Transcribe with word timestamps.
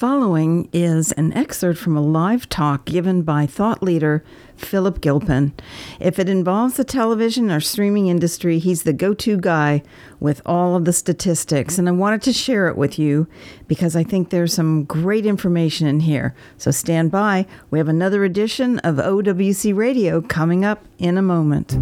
following 0.00 0.66
is 0.72 1.12
an 1.12 1.30
excerpt 1.34 1.78
from 1.78 1.94
a 1.94 2.00
live 2.00 2.48
talk 2.48 2.86
given 2.86 3.20
by 3.20 3.44
thought 3.44 3.82
leader 3.82 4.24
Philip 4.56 5.02
Gilpin. 5.02 5.52
If 6.00 6.18
it 6.18 6.26
involves 6.26 6.78
the 6.78 6.84
television 6.84 7.50
or 7.50 7.60
streaming 7.60 8.06
industry, 8.06 8.58
he's 8.58 8.84
the 8.84 8.94
go 8.94 9.12
to 9.12 9.36
guy 9.36 9.82
with 10.18 10.40
all 10.46 10.74
of 10.74 10.86
the 10.86 10.94
statistics. 10.94 11.76
And 11.76 11.86
I 11.86 11.92
wanted 11.92 12.22
to 12.22 12.32
share 12.32 12.66
it 12.68 12.78
with 12.78 12.98
you 12.98 13.26
because 13.68 13.94
I 13.94 14.02
think 14.02 14.30
there's 14.30 14.54
some 14.54 14.84
great 14.84 15.26
information 15.26 15.86
in 15.86 16.00
here. 16.00 16.34
So 16.56 16.70
stand 16.70 17.10
by. 17.10 17.44
We 17.70 17.78
have 17.78 17.88
another 17.88 18.24
edition 18.24 18.78
of 18.78 18.96
OWC 18.96 19.76
Radio 19.76 20.22
coming 20.22 20.64
up 20.64 20.82
in 20.98 21.18
a 21.18 21.22
moment. 21.22 21.76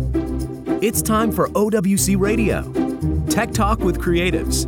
It's 0.82 1.03
time 1.03 1.30
for 1.30 1.50
OWC 1.50 2.19
Radio 2.19 2.62
Tech 3.27 3.53
Talk 3.53 3.79
with 3.79 4.00
Creatives. 4.00 4.66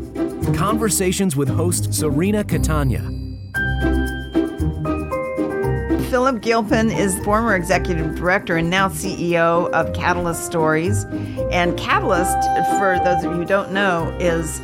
Conversations 0.56 1.34
with 1.34 1.48
host 1.48 1.92
Serena 1.92 2.44
Catania. 2.44 3.19
Philip 6.10 6.42
Gilpin 6.42 6.90
is 6.90 7.16
former 7.20 7.54
executive 7.54 8.16
director 8.16 8.56
and 8.56 8.68
now 8.68 8.88
CEO 8.88 9.70
of 9.70 9.94
Catalyst 9.94 10.44
Stories. 10.44 11.04
And 11.52 11.78
Catalyst, 11.78 12.36
for 12.80 12.98
those 13.04 13.22
of 13.22 13.30
you 13.30 13.38
who 13.38 13.44
don't 13.44 13.70
know, 13.70 14.12
is 14.18 14.58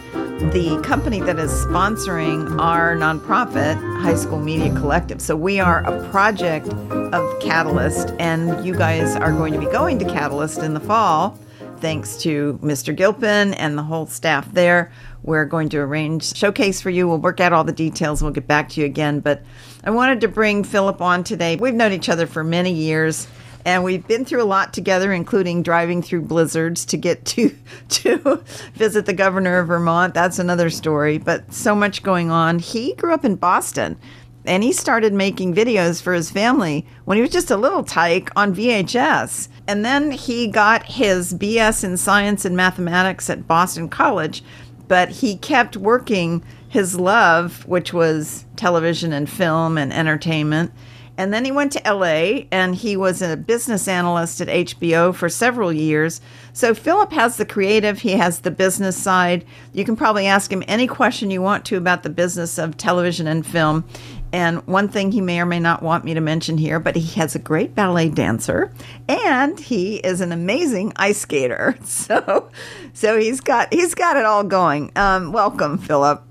the 0.52 0.82
company 0.84 1.20
that 1.20 1.38
is 1.38 1.52
sponsoring 1.52 2.60
our 2.60 2.96
nonprofit, 2.96 3.76
High 4.02 4.16
School 4.16 4.40
Media 4.40 4.74
Collective. 4.74 5.20
So 5.20 5.36
we 5.36 5.60
are 5.60 5.84
a 5.84 6.08
project 6.10 6.66
of 6.66 7.40
Catalyst, 7.40 8.12
and 8.18 8.66
you 8.66 8.74
guys 8.74 9.14
are 9.14 9.30
going 9.30 9.52
to 9.52 9.60
be 9.60 9.66
going 9.66 10.00
to 10.00 10.04
Catalyst 10.04 10.58
in 10.58 10.74
the 10.74 10.80
fall. 10.80 11.38
Thanks 11.80 12.16
to 12.18 12.58
Mr. 12.62 12.94
Gilpin 12.94 13.54
and 13.54 13.76
the 13.76 13.82
whole 13.82 14.06
staff 14.06 14.50
there. 14.52 14.92
We're 15.22 15.44
going 15.44 15.68
to 15.70 15.78
arrange 15.78 16.34
showcase 16.36 16.80
for 16.80 16.90
you. 16.90 17.08
We'll 17.08 17.18
work 17.18 17.40
out 17.40 17.52
all 17.52 17.64
the 17.64 17.72
details. 17.72 18.22
We'll 18.22 18.32
get 18.32 18.46
back 18.46 18.68
to 18.70 18.80
you 18.80 18.86
again. 18.86 19.20
But 19.20 19.42
I 19.84 19.90
wanted 19.90 20.20
to 20.22 20.28
bring 20.28 20.64
Philip 20.64 21.00
on 21.00 21.24
today. 21.24 21.56
We've 21.56 21.74
known 21.74 21.92
each 21.92 22.08
other 22.08 22.26
for 22.26 22.42
many 22.42 22.72
years 22.72 23.28
and 23.66 23.82
we've 23.82 24.06
been 24.06 24.24
through 24.24 24.42
a 24.42 24.44
lot 24.44 24.72
together 24.72 25.12
including 25.12 25.62
driving 25.62 26.00
through 26.00 26.22
blizzards 26.22 26.86
to 26.86 26.96
get 26.96 27.24
to 27.26 27.54
to 27.88 28.42
visit 28.74 29.04
the 29.04 29.12
governor 29.12 29.58
of 29.58 29.66
Vermont 29.66 30.14
that's 30.14 30.38
another 30.38 30.70
story 30.70 31.18
but 31.18 31.52
so 31.52 31.74
much 31.74 32.02
going 32.02 32.30
on 32.30 32.60
he 32.60 32.94
grew 32.94 33.12
up 33.12 33.24
in 33.24 33.34
Boston 33.34 33.98
and 34.46 34.62
he 34.62 34.72
started 34.72 35.12
making 35.12 35.54
videos 35.54 36.00
for 36.00 36.12
his 36.12 36.30
family 36.30 36.86
when 37.04 37.16
he 37.16 37.22
was 37.22 37.30
just 37.30 37.50
a 37.50 37.56
little 37.56 37.84
tyke 37.84 38.30
on 38.36 38.54
VHS 38.54 39.48
and 39.66 39.84
then 39.84 40.10
he 40.10 40.46
got 40.46 40.84
his 40.84 41.34
BS 41.34 41.84
in 41.84 41.96
science 41.96 42.44
and 42.44 42.56
mathematics 42.56 43.28
at 43.28 43.46
Boston 43.46 43.88
College 43.88 44.42
but 44.88 45.08
he 45.08 45.36
kept 45.36 45.76
working 45.76 46.42
his 46.68 46.98
love, 46.98 47.66
which 47.66 47.92
was 47.92 48.44
television 48.56 49.12
and 49.12 49.28
film 49.28 49.78
and 49.78 49.92
entertainment. 49.92 50.72
And 51.18 51.32
then 51.32 51.46
he 51.46 51.50
went 51.50 51.72
to 51.72 51.90
LA 51.90 52.42
and 52.52 52.74
he 52.74 52.94
was 52.94 53.22
a 53.22 53.38
business 53.38 53.88
analyst 53.88 54.42
at 54.42 54.48
HBO 54.48 55.14
for 55.14 55.30
several 55.30 55.72
years. 55.72 56.20
So 56.52 56.74
Philip 56.74 57.10
has 57.12 57.38
the 57.38 57.46
creative, 57.46 58.00
he 58.00 58.12
has 58.12 58.40
the 58.40 58.50
business 58.50 58.98
side. 58.98 59.46
You 59.72 59.86
can 59.86 59.96
probably 59.96 60.26
ask 60.26 60.52
him 60.52 60.62
any 60.68 60.86
question 60.86 61.30
you 61.30 61.40
want 61.40 61.64
to 61.66 61.78
about 61.78 62.02
the 62.02 62.10
business 62.10 62.58
of 62.58 62.76
television 62.76 63.26
and 63.26 63.46
film. 63.46 63.84
And 64.32 64.66
one 64.66 64.88
thing 64.88 65.12
he 65.12 65.20
may 65.20 65.40
or 65.40 65.46
may 65.46 65.60
not 65.60 65.82
want 65.82 66.04
me 66.04 66.14
to 66.14 66.20
mention 66.20 66.58
here, 66.58 66.78
but 66.80 66.96
he 66.96 67.18
has 67.20 67.34
a 67.34 67.38
great 67.38 67.74
ballet 67.74 68.08
dancer 68.08 68.72
and 69.08 69.58
he 69.58 69.96
is 69.96 70.20
an 70.20 70.32
amazing 70.32 70.92
ice 70.96 71.18
skater. 71.18 71.76
So 71.86 72.50
so 72.92 73.18
he's 73.18 73.40
got 73.40 73.72
he's 73.72 73.94
got 73.94 74.16
it 74.16 74.24
all 74.24 74.44
going. 74.44 74.92
Um, 74.96 75.32
welcome, 75.32 75.78
Philip. 75.78 76.22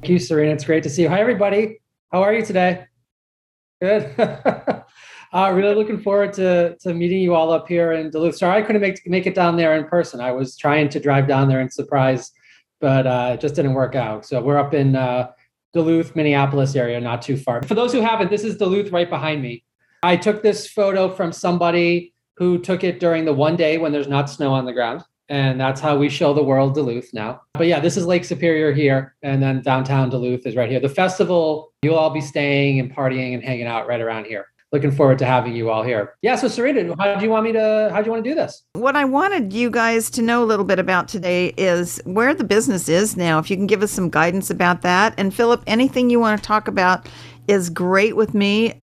Thank 0.00 0.10
you, 0.10 0.18
Serena. 0.18 0.52
It's 0.52 0.64
great 0.64 0.82
to 0.84 0.90
see 0.90 1.02
you. 1.02 1.08
Hi, 1.08 1.20
everybody. 1.20 1.80
How 2.12 2.22
are 2.22 2.32
you 2.32 2.44
today? 2.44 2.86
Good. 3.80 4.12
uh, 5.32 5.52
really 5.52 5.74
looking 5.74 6.00
forward 6.00 6.32
to, 6.34 6.76
to 6.78 6.94
meeting 6.94 7.20
you 7.20 7.34
all 7.34 7.52
up 7.52 7.68
here 7.68 7.92
in 7.92 8.10
Duluth. 8.10 8.36
Sorry, 8.36 8.62
I 8.62 8.64
couldn't 8.64 8.80
make, 8.80 9.00
make 9.06 9.26
it 9.26 9.34
down 9.34 9.56
there 9.56 9.76
in 9.76 9.84
person. 9.84 10.20
I 10.20 10.32
was 10.32 10.56
trying 10.56 10.88
to 10.90 11.00
drive 11.00 11.26
down 11.28 11.48
there 11.48 11.60
and 11.60 11.72
surprise, 11.72 12.32
but 12.80 13.06
uh, 13.06 13.32
it 13.34 13.40
just 13.40 13.54
didn't 13.54 13.74
work 13.74 13.94
out. 13.94 14.24
So 14.24 14.40
we're 14.40 14.58
up 14.58 14.72
in 14.72 14.96
uh, 14.96 15.30
Duluth, 15.72 16.16
Minneapolis 16.16 16.74
area, 16.74 17.00
not 17.00 17.22
too 17.22 17.36
far. 17.36 17.62
For 17.62 17.74
those 17.74 17.92
who 17.92 18.00
haven't, 18.00 18.30
this 18.30 18.44
is 18.44 18.56
Duluth 18.56 18.90
right 18.90 19.08
behind 19.08 19.42
me. 19.42 19.64
I 20.02 20.16
took 20.16 20.42
this 20.42 20.68
photo 20.68 21.08
from 21.08 21.32
somebody 21.32 22.14
who 22.36 22.58
took 22.58 22.84
it 22.84 23.00
during 23.00 23.24
the 23.24 23.32
one 23.32 23.56
day 23.56 23.78
when 23.78 23.92
there's 23.92 24.08
not 24.08 24.30
snow 24.30 24.52
on 24.52 24.64
the 24.64 24.72
ground 24.72 25.02
and 25.28 25.60
that's 25.60 25.80
how 25.80 25.96
we 25.96 26.08
show 26.08 26.32
the 26.32 26.42
world 26.42 26.74
Duluth 26.74 27.12
now. 27.12 27.42
But 27.54 27.66
yeah, 27.66 27.80
this 27.80 27.96
is 27.96 28.06
Lake 28.06 28.24
Superior 28.24 28.72
here, 28.72 29.14
and 29.22 29.42
then 29.42 29.62
downtown 29.62 30.08
Duluth 30.08 30.46
is 30.46 30.56
right 30.56 30.70
here. 30.70 30.80
The 30.80 30.88
festival, 30.88 31.72
you'll 31.82 31.96
all 31.96 32.10
be 32.10 32.20
staying 32.20 32.80
and 32.80 32.94
partying 32.94 33.34
and 33.34 33.42
hanging 33.42 33.66
out 33.66 33.86
right 33.86 34.00
around 34.00 34.24
here. 34.24 34.46
Looking 34.70 34.90
forward 34.90 35.18
to 35.20 35.24
having 35.24 35.56
you 35.56 35.70
all 35.70 35.82
here. 35.82 36.14
Yeah, 36.20 36.36
so 36.36 36.46
Serena, 36.46 36.94
how 36.98 37.14
do 37.14 37.24
you 37.24 37.30
want 37.30 37.44
me 37.44 37.52
to 37.52 37.88
how 37.90 38.00
do 38.00 38.06
you 38.06 38.12
want 38.12 38.22
to 38.22 38.30
do 38.30 38.34
this? 38.34 38.64
What 38.74 38.96
I 38.96 39.04
wanted 39.06 39.52
you 39.52 39.70
guys 39.70 40.10
to 40.10 40.22
know 40.22 40.44
a 40.44 40.46
little 40.46 40.64
bit 40.64 40.78
about 40.78 41.08
today 41.08 41.54
is 41.56 42.00
where 42.04 42.34
the 42.34 42.44
business 42.44 42.86
is 42.88 43.16
now. 43.16 43.38
If 43.38 43.50
you 43.50 43.56
can 43.56 43.66
give 43.66 43.82
us 43.82 43.90
some 43.90 44.10
guidance 44.10 44.50
about 44.50 44.82
that. 44.82 45.14
And 45.16 45.32
Philip, 45.32 45.62
anything 45.66 46.10
you 46.10 46.20
want 46.20 46.40
to 46.40 46.46
talk 46.46 46.68
about 46.68 47.08
is 47.46 47.70
great 47.70 48.14
with 48.14 48.34
me. 48.34 48.78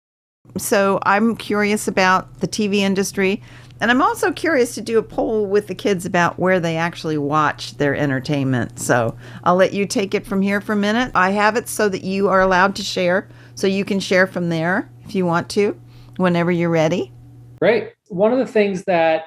So 0.58 1.00
I'm 1.04 1.36
curious 1.36 1.88
about 1.88 2.40
the 2.40 2.48
TV 2.48 2.76
industry 2.76 3.42
and 3.82 3.92
I'm 3.92 4.02
also 4.02 4.32
curious 4.32 4.76
to 4.76 4.82
do 4.82 4.98
a 4.98 5.04
poll 5.04 5.46
with 5.46 5.68
the 5.68 5.76
kids 5.76 6.06
about 6.06 6.40
where 6.40 6.62
they 6.62 6.78
actually 6.78 7.18
watch 7.18 7.76
their 7.76 7.94
entertainment. 7.94 8.80
So 8.80 9.18
I'll 9.44 9.58
let 9.58 9.74
you 9.74 9.86
take 9.86 10.14
it 10.14 10.26
from 10.26 10.42
here 10.42 10.62
for 10.62 10.72
a 10.72 10.78
minute. 10.78 11.12
I 11.16 11.32
have 11.32 11.58
it 11.58 11.68
so 11.68 11.90
that 11.90 12.02
you 12.02 12.30
are 12.30 12.40
allowed 12.40 12.78
to 12.78 12.84
share, 12.84 13.28
so 13.56 13.68
you 13.68 13.84
can 13.84 14.00
share 14.00 14.26
from 14.26 14.48
there 14.48 14.90
if 15.14 15.16
you 15.16 15.28
want 15.28 15.48
to, 15.48 15.80
whenever 16.18 16.52
you're 16.52 16.72
ready. 16.72 17.12
Great. 17.60 17.94
One 18.08 18.34
of 18.34 18.40
the 18.40 18.48
things 18.48 18.84
that 18.86 19.26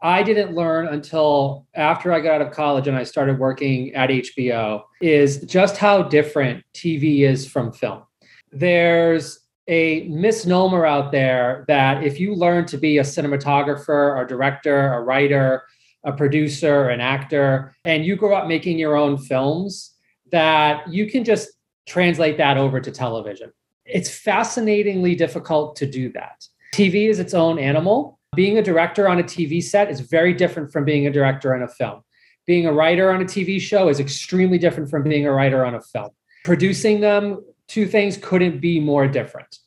I 0.00 0.22
didn't 0.22 0.54
learn 0.54 0.88
until 0.88 1.66
after 1.74 2.14
I 2.14 2.20
got 2.20 2.40
out 2.40 2.46
of 2.46 2.54
college 2.54 2.88
and 2.88 2.96
I 2.96 3.02
started 3.02 3.38
working 3.38 3.94
at 3.94 4.08
HBO 4.08 4.84
is 5.02 5.42
just 5.42 5.76
how 5.76 6.02
different 6.02 6.64
TV 6.72 7.28
is 7.28 7.46
from 7.46 7.72
film. 7.72 8.04
There's 8.52 9.40
a 9.66 10.08
misnomer 10.08 10.86
out 10.86 11.12
there 11.12 11.66
that 11.68 12.02
if 12.02 12.18
you 12.18 12.34
learn 12.34 12.64
to 12.64 12.78
be 12.78 12.96
a 12.96 13.02
cinematographer, 13.02 14.24
a 14.24 14.26
director, 14.26 14.94
a 14.94 15.02
writer, 15.02 15.64
a 16.04 16.12
producer, 16.12 16.88
an 16.88 17.02
actor, 17.02 17.74
and 17.84 18.06
you 18.06 18.16
grow 18.16 18.34
up 18.34 18.48
making 18.48 18.78
your 18.78 18.96
own 18.96 19.18
films, 19.18 19.94
that 20.32 20.88
you 20.90 21.10
can 21.10 21.22
just 21.22 21.50
translate 21.86 22.38
that 22.38 22.56
over 22.56 22.80
to 22.80 22.90
television. 22.90 23.52
It's 23.88 24.10
fascinatingly 24.10 25.14
difficult 25.14 25.76
to 25.76 25.86
do 25.86 26.12
that. 26.12 26.46
TV 26.74 27.08
is 27.08 27.18
its 27.18 27.34
own 27.34 27.58
animal. 27.58 28.18
Being 28.36 28.58
a 28.58 28.62
director 28.62 29.08
on 29.08 29.18
a 29.18 29.22
TV 29.22 29.62
set 29.62 29.90
is 29.90 30.00
very 30.00 30.34
different 30.34 30.70
from 30.70 30.84
being 30.84 31.06
a 31.06 31.10
director 31.10 31.54
on 31.54 31.62
a 31.62 31.68
film. 31.68 32.02
Being 32.46 32.66
a 32.66 32.72
writer 32.72 33.10
on 33.10 33.22
a 33.22 33.24
TV 33.24 33.60
show 33.60 33.88
is 33.88 33.98
extremely 33.98 34.58
different 34.58 34.90
from 34.90 35.02
being 35.02 35.26
a 35.26 35.32
writer 35.32 35.64
on 35.64 35.74
a 35.74 35.80
film. 35.80 36.10
Producing 36.44 37.00
them 37.00 37.42
two 37.66 37.86
things 37.86 38.18
couldn't 38.18 38.60
be 38.60 38.78
more 38.78 39.08
different. 39.08 39.58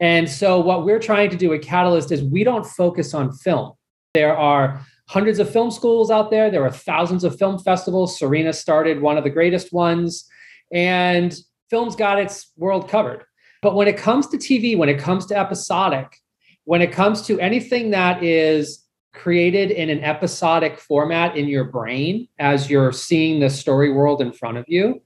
And 0.00 0.28
so, 0.28 0.60
what 0.60 0.84
we're 0.84 1.00
trying 1.00 1.30
to 1.30 1.36
do 1.36 1.52
at 1.54 1.62
Catalyst 1.62 2.12
is 2.12 2.22
we 2.22 2.44
don't 2.44 2.66
focus 2.66 3.14
on 3.14 3.32
film. 3.32 3.72
There 4.14 4.36
are 4.36 4.84
hundreds 5.08 5.38
of 5.38 5.50
film 5.50 5.70
schools 5.70 6.10
out 6.10 6.30
there, 6.30 6.50
there 6.50 6.64
are 6.64 6.70
thousands 6.70 7.24
of 7.24 7.36
film 7.38 7.58
festivals. 7.58 8.18
Serena 8.18 8.52
started 8.52 9.00
one 9.00 9.16
of 9.18 9.24
the 9.24 9.30
greatest 9.30 9.72
ones, 9.72 10.28
and 10.72 11.36
film's 11.70 11.96
got 11.96 12.20
its 12.20 12.52
world 12.56 12.88
covered. 12.88 13.24
But 13.62 13.74
when 13.74 13.88
it 13.88 13.96
comes 13.96 14.26
to 14.28 14.36
TV, 14.36 14.76
when 14.76 14.88
it 14.88 14.98
comes 14.98 15.26
to 15.26 15.36
episodic, 15.36 16.16
when 16.64 16.82
it 16.82 16.92
comes 16.92 17.22
to 17.22 17.40
anything 17.40 17.90
that 17.90 18.22
is 18.22 18.84
created 19.12 19.70
in 19.70 19.90
an 19.90 20.04
episodic 20.04 20.78
format 20.78 21.36
in 21.36 21.48
your 21.48 21.64
brain 21.64 22.28
as 22.38 22.70
you're 22.70 22.92
seeing 22.92 23.40
the 23.40 23.50
story 23.50 23.92
world 23.92 24.20
in 24.20 24.32
front 24.32 24.58
of 24.58 24.64
you, 24.68 25.02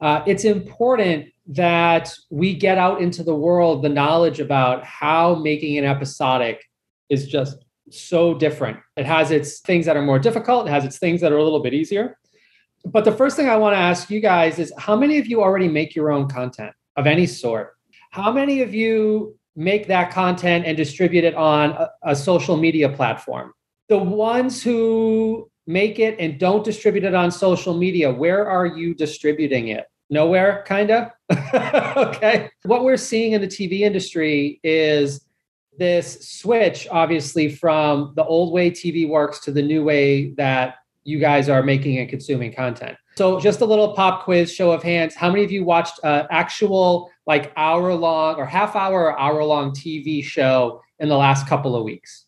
uh, 0.00 0.22
it's 0.26 0.44
important 0.44 1.26
that 1.46 2.12
we 2.30 2.54
get 2.54 2.78
out 2.78 3.00
into 3.00 3.22
the 3.22 3.34
world 3.34 3.82
the 3.82 3.88
knowledge 3.88 4.40
about 4.40 4.84
how 4.84 5.34
making 5.36 5.78
an 5.78 5.84
episodic 5.84 6.64
is 7.08 7.26
just 7.26 7.64
so 7.90 8.34
different. 8.34 8.78
It 8.96 9.06
has 9.06 9.30
its 9.30 9.60
things 9.60 9.86
that 9.86 9.96
are 9.96 10.02
more 10.02 10.18
difficult, 10.18 10.66
it 10.66 10.70
has 10.70 10.84
its 10.84 10.98
things 10.98 11.20
that 11.20 11.32
are 11.32 11.38
a 11.38 11.44
little 11.44 11.62
bit 11.62 11.74
easier. 11.74 12.18
But 12.84 13.04
the 13.04 13.12
first 13.12 13.36
thing 13.36 13.48
I 13.48 13.56
want 13.56 13.74
to 13.74 13.78
ask 13.78 14.10
you 14.10 14.20
guys 14.20 14.58
is 14.58 14.72
how 14.78 14.96
many 14.96 15.18
of 15.18 15.26
you 15.26 15.42
already 15.42 15.68
make 15.68 15.94
your 15.94 16.12
own 16.12 16.28
content 16.28 16.72
of 16.96 17.06
any 17.06 17.26
sort? 17.26 17.73
How 18.14 18.30
many 18.30 18.62
of 18.62 18.72
you 18.72 19.36
make 19.56 19.88
that 19.88 20.12
content 20.12 20.66
and 20.66 20.76
distribute 20.76 21.24
it 21.24 21.34
on 21.34 21.70
a, 21.72 21.90
a 22.04 22.16
social 22.16 22.56
media 22.56 22.88
platform? 22.88 23.52
The 23.88 23.98
ones 23.98 24.62
who 24.62 25.50
make 25.66 25.98
it 25.98 26.16
and 26.20 26.38
don't 26.38 26.64
distribute 26.64 27.02
it 27.02 27.14
on 27.14 27.32
social 27.32 27.76
media, 27.76 28.12
where 28.12 28.48
are 28.48 28.66
you 28.66 28.94
distributing 28.94 29.68
it? 29.68 29.86
nowhere, 30.10 30.64
kind 30.66 30.90
of. 30.90 31.10
okay. 31.96 32.50
What 32.64 32.84
we're 32.84 32.96
seeing 32.96 33.32
in 33.32 33.40
the 33.40 33.46
TV 33.46 33.80
industry 33.80 34.60
is 34.62 35.26
this 35.76 36.28
switch, 36.28 36.86
obviously, 36.90 37.48
from 37.48 38.12
the 38.16 38.24
old 38.24 38.52
way 38.52 38.70
TV 38.70 39.08
works 39.08 39.40
to 39.40 39.50
the 39.50 39.62
new 39.62 39.82
way 39.82 40.30
that 40.34 40.76
you 41.02 41.18
guys 41.18 41.48
are 41.48 41.62
making 41.62 41.98
and 41.98 42.08
consuming 42.08 42.52
content. 42.52 42.96
So, 43.16 43.40
just 43.40 43.60
a 43.60 43.64
little 43.64 43.94
pop 43.94 44.24
quiz, 44.24 44.52
show 44.52 44.70
of 44.72 44.82
hands. 44.82 45.14
How 45.14 45.30
many 45.30 45.44
of 45.44 45.50
you 45.50 45.64
watched 45.64 46.00
uh, 46.04 46.26
actual 46.30 47.10
like 47.26 47.52
hour 47.56 47.94
long 47.94 48.36
or 48.36 48.46
half 48.46 48.76
hour 48.76 49.04
or 49.04 49.18
hour 49.18 49.42
long 49.44 49.72
TV 49.72 50.22
show 50.22 50.82
in 50.98 51.08
the 51.08 51.16
last 51.16 51.46
couple 51.46 51.74
of 51.76 51.84
weeks? 51.84 52.26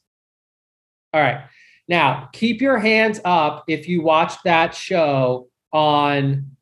All 1.13 1.21
right. 1.21 1.45
Now, 1.89 2.29
keep 2.33 2.61
your 2.61 2.79
hands 2.79 3.21
up 3.25 3.65
if 3.69 3.89
you 3.89 4.03
watched 4.03 4.45
that 4.45 4.75
show 4.75 5.49
on 5.73 6.57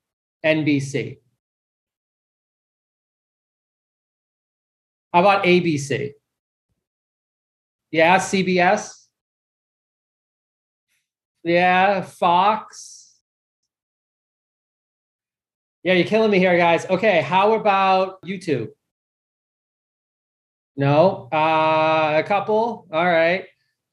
NBC. 0.44 1.18
How 5.12 5.20
about 5.20 5.44
ABC? 5.44 6.12
Yeah, 7.90 8.18
CBS? 8.18 9.06
Yeah, 11.44 12.00
Fox? 12.00 13.03
Yeah, 15.84 15.92
you're 15.92 16.06
killing 16.06 16.30
me 16.30 16.38
here, 16.38 16.56
guys. 16.56 16.86
Okay, 16.86 17.20
how 17.20 17.52
about 17.52 18.22
YouTube? 18.22 18.68
No, 20.76 21.28
uh, 21.30 22.14
a 22.16 22.22
couple. 22.26 22.86
All 22.90 23.04
right. 23.04 23.44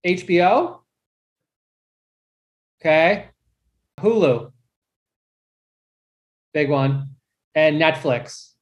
HBO? 0.06 0.80
Okay. 2.80 3.28
Hulu. 4.00 4.52
Big 6.54 6.70
one. 6.70 7.10
And 7.56 7.80
Netflix. 7.80 8.54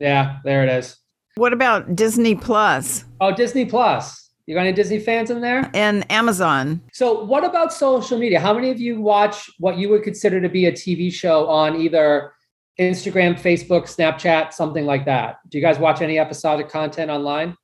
Yeah, 0.00 0.38
there 0.44 0.64
it 0.64 0.68
is. 0.68 0.96
What 1.36 1.52
about 1.52 1.94
Disney 1.94 2.34
Plus? 2.34 3.04
Oh, 3.20 3.32
Disney 3.32 3.66
Plus. 3.66 4.29
You 4.46 4.54
got 4.54 4.62
any 4.62 4.72
Disney 4.72 4.98
fans 4.98 5.30
in 5.30 5.40
there? 5.40 5.70
And 5.74 6.10
Amazon. 6.10 6.80
So, 6.92 7.24
what 7.24 7.44
about 7.44 7.72
social 7.72 8.18
media? 8.18 8.40
How 8.40 8.52
many 8.52 8.70
of 8.70 8.80
you 8.80 9.00
watch 9.00 9.50
what 9.58 9.78
you 9.78 9.88
would 9.90 10.02
consider 10.02 10.40
to 10.40 10.48
be 10.48 10.66
a 10.66 10.72
TV 10.72 11.12
show 11.12 11.46
on 11.46 11.80
either 11.80 12.32
Instagram, 12.78 13.38
Facebook, 13.38 13.82
Snapchat, 13.82 14.52
something 14.52 14.86
like 14.86 15.04
that? 15.04 15.36
Do 15.48 15.58
you 15.58 15.64
guys 15.64 15.78
watch 15.78 16.00
any 16.00 16.18
episodic 16.18 16.68
content 16.68 17.10
online? 17.10 17.56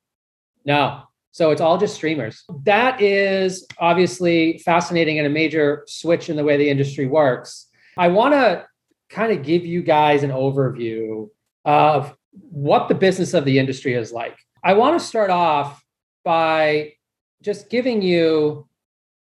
No. 0.64 1.02
So 1.32 1.50
it's 1.50 1.60
all 1.60 1.76
just 1.76 1.94
streamers. 1.94 2.44
That 2.64 3.00
is 3.00 3.66
obviously 3.78 4.58
fascinating 4.58 5.18
and 5.18 5.26
a 5.26 5.30
major 5.30 5.84
switch 5.86 6.30
in 6.30 6.36
the 6.36 6.44
way 6.44 6.56
the 6.56 6.70
industry 6.70 7.06
works. 7.06 7.66
I 7.98 8.08
want 8.08 8.34
to 8.34 8.66
kind 9.10 9.32
of 9.32 9.44
give 9.44 9.66
you 9.66 9.82
guys 9.82 10.22
an 10.22 10.30
overview 10.30 11.28
of 11.64 12.16
what 12.32 12.88
the 12.88 12.94
business 12.94 13.34
of 13.34 13.44
the 13.44 13.58
industry 13.58 13.94
is 13.94 14.12
like. 14.12 14.38
I 14.64 14.74
want 14.74 14.98
to 14.98 15.06
start 15.06 15.30
off 15.30 15.82
by 16.26 16.92
just 17.40 17.70
giving 17.70 18.02
you 18.02 18.66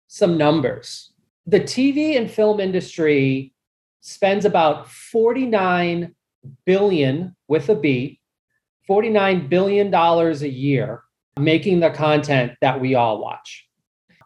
some 0.09 0.37
numbers. 0.37 1.13
The 1.47 1.61
TV 1.61 2.17
and 2.17 2.29
film 2.29 2.59
industry 2.59 3.55
spends 4.01 4.45
about 4.45 4.91
49 4.91 6.13
billion 6.67 7.37
with 7.47 7.69
a 7.69 7.77
B, 7.77 8.21
49 8.89 9.49
billion 9.49 9.93
dollars 9.93 10.43
a 10.43 10.49
year 10.49 11.03
making 11.39 11.79
the 11.79 11.91
content 11.91 12.53
that 12.61 12.81
we 12.81 12.97
all 12.97 13.23
watch. 13.23 13.69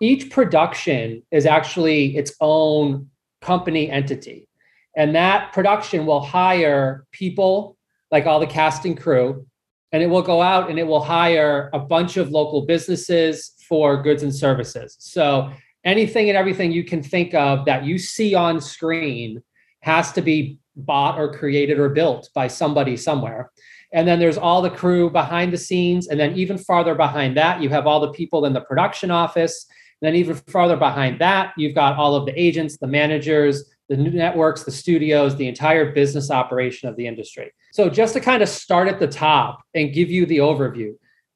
Each 0.00 0.30
production 0.30 1.22
is 1.30 1.44
actually 1.44 2.16
its 2.16 2.32
own 2.40 3.10
company 3.42 3.90
entity. 3.90 4.48
And 4.96 5.14
that 5.14 5.52
production 5.52 6.06
will 6.06 6.22
hire 6.22 7.04
people 7.12 7.76
like 8.10 8.25
all 8.25 8.40
the 8.40 8.46
cast 8.46 8.86
and 8.86 8.98
crew, 8.98 9.46
and 9.92 10.02
it 10.02 10.06
will 10.06 10.22
go 10.22 10.40
out 10.40 10.70
and 10.70 10.78
it 10.78 10.86
will 10.86 11.02
hire 11.02 11.70
a 11.72 11.78
bunch 11.78 12.16
of 12.16 12.30
local 12.30 12.64
businesses 12.66 13.52
for 13.68 14.02
goods 14.02 14.22
and 14.22 14.34
services. 14.34 14.96
So 14.98 15.52
anything 15.84 16.28
and 16.28 16.36
everything 16.36 16.72
you 16.72 16.84
can 16.84 17.02
think 17.02 17.34
of 17.34 17.64
that 17.66 17.84
you 17.84 17.98
see 17.98 18.34
on 18.34 18.60
screen 18.60 19.42
has 19.80 20.12
to 20.12 20.22
be 20.22 20.58
bought 20.76 21.18
or 21.18 21.32
created 21.32 21.78
or 21.78 21.90
built 21.90 22.30
by 22.34 22.46
somebody 22.46 22.96
somewhere. 22.96 23.50
And 23.92 24.08
then 24.08 24.18
there's 24.18 24.38
all 24.38 24.62
the 24.62 24.70
crew 24.70 25.10
behind 25.10 25.52
the 25.52 25.58
scenes. 25.58 26.08
And 26.08 26.18
then 26.18 26.34
even 26.34 26.56
farther 26.56 26.94
behind 26.94 27.36
that, 27.36 27.60
you 27.60 27.68
have 27.68 27.86
all 27.86 28.00
the 28.00 28.12
people 28.12 28.46
in 28.46 28.54
the 28.54 28.62
production 28.62 29.10
office. 29.10 29.66
And 30.00 30.06
then 30.06 30.16
even 30.16 30.36
farther 30.36 30.76
behind 30.76 31.20
that, 31.20 31.52
you've 31.58 31.74
got 31.74 31.96
all 31.96 32.14
of 32.14 32.24
the 32.24 32.40
agents, 32.40 32.78
the 32.78 32.86
managers, 32.86 33.70
the 33.96 34.10
networks, 34.10 34.64
the 34.64 34.70
studios, 34.70 35.36
the 35.36 35.46
entire 35.46 35.92
business 35.92 36.30
operation 36.30 36.88
of 36.88 36.96
the 36.96 37.06
industry. 37.06 37.52
So 37.72 37.90
just 37.90 38.14
to 38.14 38.20
kind 38.20 38.42
of 38.42 38.48
start 38.48 38.88
at 38.88 38.98
the 38.98 39.06
top 39.06 39.62
and 39.74 39.92
give 39.92 40.10
you 40.10 40.24
the 40.24 40.38
overview, 40.38 40.94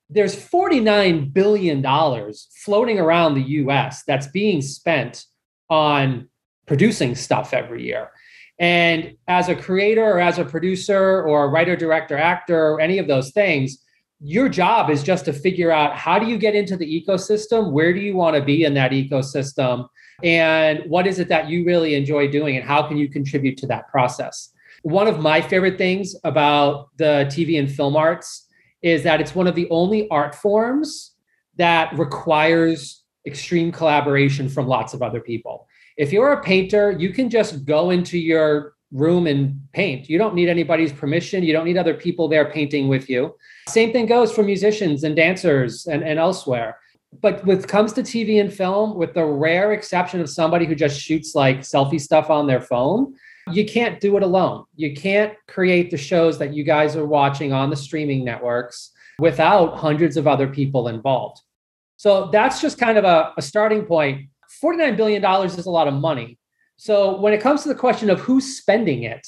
there's 0.09 0.37
$49 0.37 1.33
billion 1.33 1.85
floating 2.65 2.99
around 2.99 3.35
the 3.35 3.43
US 3.43 4.05
that's 4.05 4.29
being 4.29 4.63
spent 4.63 5.25
on 5.69 6.29
producing 6.67 7.15
stuff 7.15 7.53
every 7.53 7.85
year. 7.85 8.11
And 8.59 9.17
as 9.29 9.49
a 9.51 9.55
creator 9.55 10.05
or 10.05 10.19
as 10.19 10.39
a 10.39 10.45
producer 10.45 11.23
or 11.23 11.45
a 11.45 11.49
writer, 11.49 11.77
director, 11.77 12.17
actor, 12.17 12.71
or 12.71 12.81
any 12.81 12.99
of 12.99 13.07
those 13.07 13.33
things, 13.33 13.85
your 14.21 14.49
job 14.49 14.89
is 14.89 15.03
just 15.03 15.27
to 15.27 15.33
figure 15.35 15.71
out 15.71 15.95
how 15.95 16.19
do 16.19 16.27
you 16.27 16.39
get 16.39 16.55
into 16.55 16.75
the 16.77 17.05
ecosystem? 17.05 17.73
Where 17.73 17.93
do 17.93 18.01
you 18.01 18.17
want 18.17 18.35
to 18.35 18.43
be 18.43 18.65
in 18.65 18.73
that 18.75 18.93
ecosystem? 18.93 19.89
And 20.23 20.83
what 20.89 21.07
is 21.07 21.19
it 21.19 21.29
that 21.29 21.49
you 21.49 21.65
really 21.65 21.95
enjoy 21.95 22.29
doing? 22.29 22.57
And 22.57 22.65
how 22.65 22.87
can 22.87 22.97
you 22.97 23.09
contribute 23.09 23.57
to 23.59 23.67
that 23.67 23.89
process? 23.89 24.51
One 24.83 25.09
of 25.09 25.19
my 25.19 25.41
favorite 25.41 25.79
things 25.79 26.15
about 26.25 26.89
the 26.97 27.27
TV 27.29 27.59
and 27.59 27.71
film 27.71 27.97
arts 27.97 28.47
is 28.83 29.03
that 29.03 29.21
it's 29.21 29.35
one 29.35 29.47
of 29.47 29.55
the 29.55 29.69
only 29.71 30.09
art 30.11 30.35
forms 30.35 31.13
that 31.57 31.97
requires 31.99 33.03
extreme 33.27 33.73
collaboration 33.73 34.49
from 34.49 34.69
lots 34.69 34.95
of 34.95 35.03
other 35.03 35.21
people. 35.21 35.67
If 35.97 36.13
you're 36.13 36.33
a 36.33 36.43
painter, 36.43 36.93
you 36.93 37.11
can 37.11 37.31
just 37.31 37.65
go 37.65 37.91
into 37.91 38.19
your 38.19 38.75
room 38.93 39.27
and 39.27 39.61
paint. 39.73 40.09
You 40.09 40.19
don't 40.19 40.35
need 40.35 40.49
anybody's 40.49 40.93
permission. 40.93 41.43
You 41.43 41.53
don't 41.53 41.65
need 41.65 41.79
other 41.79 41.95
people 41.95 42.29
there 42.29 42.51
painting 42.51 42.87
with 42.89 43.11
you. 43.11 43.35
Same 43.69 43.93
thing 43.93 44.07
goes 44.07 44.33
for 44.33 44.43
musicians 44.43 45.03
and 45.03 45.17
dancers 45.17 45.87
and, 45.87 46.05
and 46.05 46.19
elsewhere. 46.19 46.79
But 47.21 47.49
it 47.49 47.67
comes 47.69 47.93
to 47.95 48.03
TV 48.03 48.41
and 48.41 48.53
film, 48.53 48.97
with 48.97 49.15
the 49.15 49.25
rare 49.25 49.73
exception 49.73 50.21
of 50.21 50.29
somebody 50.29 50.67
who 50.67 50.75
just 50.75 51.01
shoots 51.01 51.35
like 51.35 51.61
selfie 51.61 52.01
stuff 52.01 52.31
on 52.31 52.47
their 52.47 52.61
phone, 52.61 53.15
you 53.53 53.65
can't 53.65 54.01
do 54.01 54.17
it 54.17 54.23
alone. 54.23 54.65
You 54.75 54.95
can't 54.95 55.35
create 55.47 55.91
the 55.91 55.97
shows 55.97 56.39
that 56.39 56.53
you 56.53 56.65
guys 56.65 56.97
are 56.97 57.07
watching 57.07 57.53
on 57.53 57.71
the 57.71 57.77
streaming 57.77 58.25
networks 58.25 58.93
without 59.19 59.77
hundreds 59.77 60.17
of 60.17 60.27
other 60.27 60.49
people 60.49 60.89
involved. 60.89 61.41
So 61.97 62.29
that's 62.31 62.61
just 62.61 62.79
kind 62.79 62.99
of 62.99 63.05
a, 63.05 63.33
a 63.37 63.43
starting 63.43 63.85
point 63.85 64.29
$49 64.63 64.97
billion 64.97 65.25
is 65.47 65.67
a 65.67 65.71
lot 65.71 65.89
of 65.89 65.95
money. 65.95 66.39
So 66.77 67.21
when 67.21 67.33
it 67.33 67.41
comes 67.41 67.63
to 67.63 67.69
the 67.69 67.75
question 67.75 68.11
of 68.11 68.21
who's 68.21 68.59
spending 68.59 69.05
it, 69.05 69.27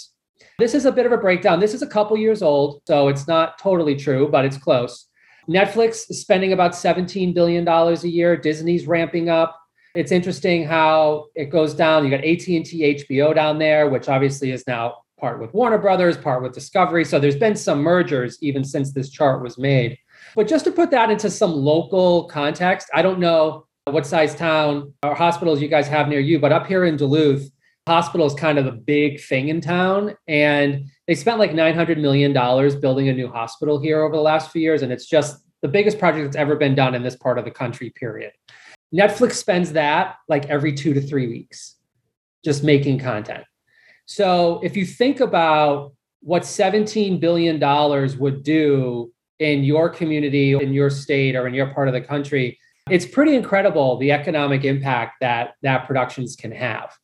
this 0.58 0.74
is 0.74 0.84
a 0.84 0.92
bit 0.92 1.06
of 1.06 1.12
a 1.12 1.16
breakdown. 1.16 1.60
This 1.60 1.74
is 1.74 1.82
a 1.82 1.86
couple 1.86 2.16
years 2.16 2.42
old, 2.42 2.82
so 2.86 3.08
it's 3.08 3.26
not 3.26 3.58
totally 3.58 3.94
true, 3.94 4.28
but 4.28 4.44
it's 4.44 4.56
close. 4.56 5.07
Netflix 5.48 6.10
is 6.10 6.20
spending 6.20 6.52
about 6.52 6.72
$17 6.72 7.34
billion 7.34 7.66
a 7.66 7.94
year. 8.06 8.36
Disney's 8.36 8.86
ramping 8.86 9.28
up. 9.28 9.58
It's 9.94 10.12
interesting 10.12 10.64
how 10.64 11.26
it 11.34 11.46
goes 11.46 11.74
down. 11.74 12.04
You 12.04 12.10
got 12.10 12.20
AT&T, 12.20 13.04
HBO 13.08 13.34
down 13.34 13.58
there, 13.58 13.88
which 13.88 14.08
obviously 14.08 14.50
is 14.50 14.66
now 14.66 14.98
part 15.18 15.40
with 15.40 15.52
Warner 15.54 15.78
Brothers, 15.78 16.16
part 16.16 16.42
with 16.42 16.52
Discovery. 16.52 17.04
So 17.04 17.18
there's 17.18 17.36
been 17.36 17.56
some 17.56 17.80
mergers 17.80 18.38
even 18.42 18.62
since 18.62 18.92
this 18.92 19.10
chart 19.10 19.42
was 19.42 19.58
made. 19.58 19.98
But 20.36 20.46
just 20.46 20.64
to 20.66 20.70
put 20.70 20.90
that 20.90 21.10
into 21.10 21.30
some 21.30 21.52
local 21.52 22.24
context, 22.24 22.88
I 22.94 23.02
don't 23.02 23.18
know 23.18 23.66
what 23.86 24.06
size 24.06 24.34
town 24.34 24.92
or 25.02 25.14
hospitals 25.14 25.62
you 25.62 25.68
guys 25.68 25.88
have 25.88 26.08
near 26.08 26.20
you, 26.20 26.38
but 26.38 26.52
up 26.52 26.66
here 26.66 26.84
in 26.84 26.96
Duluth, 26.96 27.50
hospital 27.86 28.26
is 28.26 28.34
kind 28.34 28.58
of 28.58 28.66
the 28.66 28.72
big 28.72 29.20
thing 29.20 29.48
in 29.48 29.62
town. 29.62 30.14
And 30.26 30.84
they 31.08 31.14
spent 31.14 31.38
like 31.38 31.52
$900 31.52 31.98
million 31.98 32.32
building 32.80 33.08
a 33.08 33.12
new 33.14 33.28
hospital 33.28 33.80
here 33.80 34.02
over 34.02 34.14
the 34.14 34.22
last 34.22 34.52
few 34.52 34.60
years. 34.60 34.82
And 34.82 34.92
it's 34.92 35.06
just 35.06 35.42
the 35.62 35.68
biggest 35.68 35.98
project 35.98 36.26
that's 36.26 36.36
ever 36.36 36.54
been 36.54 36.74
done 36.74 36.94
in 36.94 37.02
this 37.02 37.16
part 37.16 37.38
of 37.38 37.46
the 37.46 37.50
country, 37.50 37.90
period. 37.90 38.32
Netflix 38.94 39.32
spends 39.32 39.72
that 39.72 40.16
like 40.28 40.46
every 40.50 40.74
two 40.74 40.92
to 40.92 41.00
three 41.00 41.26
weeks 41.26 41.76
just 42.44 42.62
making 42.62 42.98
content. 42.98 43.42
So 44.04 44.60
if 44.62 44.76
you 44.76 44.84
think 44.84 45.20
about 45.20 45.92
what 46.20 46.42
$17 46.42 47.18
billion 47.20 47.58
would 48.18 48.42
do 48.42 49.10
in 49.38 49.64
your 49.64 49.88
community, 49.88 50.52
in 50.52 50.74
your 50.74 50.90
state, 50.90 51.36
or 51.36 51.46
in 51.46 51.54
your 51.54 51.72
part 51.72 51.88
of 51.88 51.94
the 51.94 52.00
country, 52.02 52.58
it's 52.90 53.06
pretty 53.06 53.34
incredible 53.34 53.96
the 53.96 54.12
economic 54.12 54.64
impact 54.64 55.16
that 55.22 55.54
that 55.62 55.86
productions 55.86 56.36
can 56.36 56.52
have. 56.52 56.94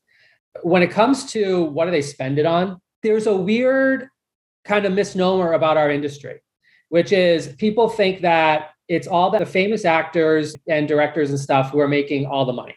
When 0.63 0.83
it 0.83 0.91
comes 0.91 1.25
to 1.33 1.65
what 1.65 1.87
do 1.87 1.91
they 1.91 2.03
spend 2.03 2.39
it 2.39 2.47
on, 2.47 2.81
there's 3.05 3.27
a 3.29 3.37
weird 3.37 4.09
kind 4.65 4.87
of 4.87 4.93
misnomer 4.93 5.53
about 5.53 5.77
our 5.77 5.91
industry, 5.91 6.41
which 6.89 7.13
is 7.13 7.49
people 7.59 7.89
think 7.89 8.23
that 8.23 8.71
it's 8.89 9.07
all 9.07 9.31
the 9.31 9.47
famous 9.47 9.85
actors 9.85 10.55
and 10.69 10.89
directors 10.89 11.31
and 11.31 11.39
stuff 11.39 11.71
who 11.71 11.79
are 11.79 11.89
making 11.89 12.27
all 12.27 12.45
the 12.45 12.53
money. 12.53 12.75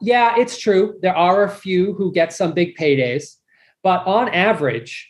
Yeah, 0.00 0.34
it's 0.36 0.58
true. 0.58 0.98
There 1.02 1.16
are 1.16 1.44
a 1.44 1.50
few 1.50 1.94
who 1.94 2.12
get 2.12 2.32
some 2.32 2.52
big 2.52 2.76
paydays, 2.76 3.36
but 3.82 4.06
on 4.06 4.28
average, 4.30 5.08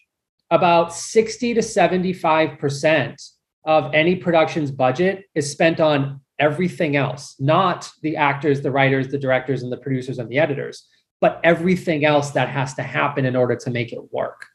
about 0.50 0.92
60 0.92 1.54
to 1.54 1.60
75% 1.60 3.30
of 3.64 3.94
any 3.94 4.16
production's 4.16 4.70
budget 4.70 5.24
is 5.34 5.50
spent 5.50 5.80
on 5.80 6.20
everything 6.38 6.96
else, 6.96 7.36
not 7.38 7.90
the 8.02 8.16
actors, 8.16 8.60
the 8.60 8.70
writers, 8.70 9.08
the 9.08 9.18
directors, 9.18 9.62
and 9.62 9.70
the 9.70 9.76
producers 9.76 10.18
and 10.18 10.28
the 10.28 10.38
editors, 10.38 10.86
but 11.20 11.40
everything 11.44 12.04
else 12.04 12.30
that 12.30 12.48
has 12.48 12.74
to 12.74 12.82
happen 12.82 13.26
in 13.26 13.36
order 13.36 13.56
to 13.56 13.70
make 13.70 13.92
it 13.92 14.12
work. 14.12 14.46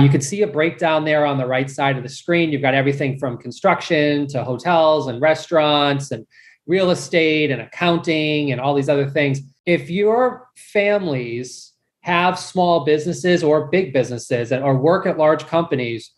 You 0.00 0.08
can 0.08 0.20
see 0.20 0.42
a 0.42 0.46
breakdown 0.46 1.04
there 1.04 1.26
on 1.26 1.36
the 1.36 1.46
right 1.46 1.68
side 1.68 1.96
of 1.96 2.02
the 2.02 2.08
screen. 2.08 2.50
You've 2.50 2.62
got 2.62 2.74
everything 2.74 3.18
from 3.18 3.38
construction 3.38 4.26
to 4.28 4.44
hotels 4.44 5.08
and 5.08 5.20
restaurants 5.20 6.10
and 6.10 6.26
real 6.66 6.90
estate 6.90 7.50
and 7.50 7.60
accounting 7.60 8.52
and 8.52 8.60
all 8.60 8.74
these 8.74 8.88
other 8.88 9.08
things. 9.08 9.40
If 9.66 9.90
your 9.90 10.48
families 10.54 11.72
have 12.00 12.38
small 12.38 12.84
businesses 12.84 13.42
or 13.42 13.66
big 13.68 13.92
businesses 13.92 14.52
and 14.52 14.62
or 14.62 14.76
work 14.76 15.06
at 15.06 15.18
large 15.18 15.46
companies, 15.46 16.12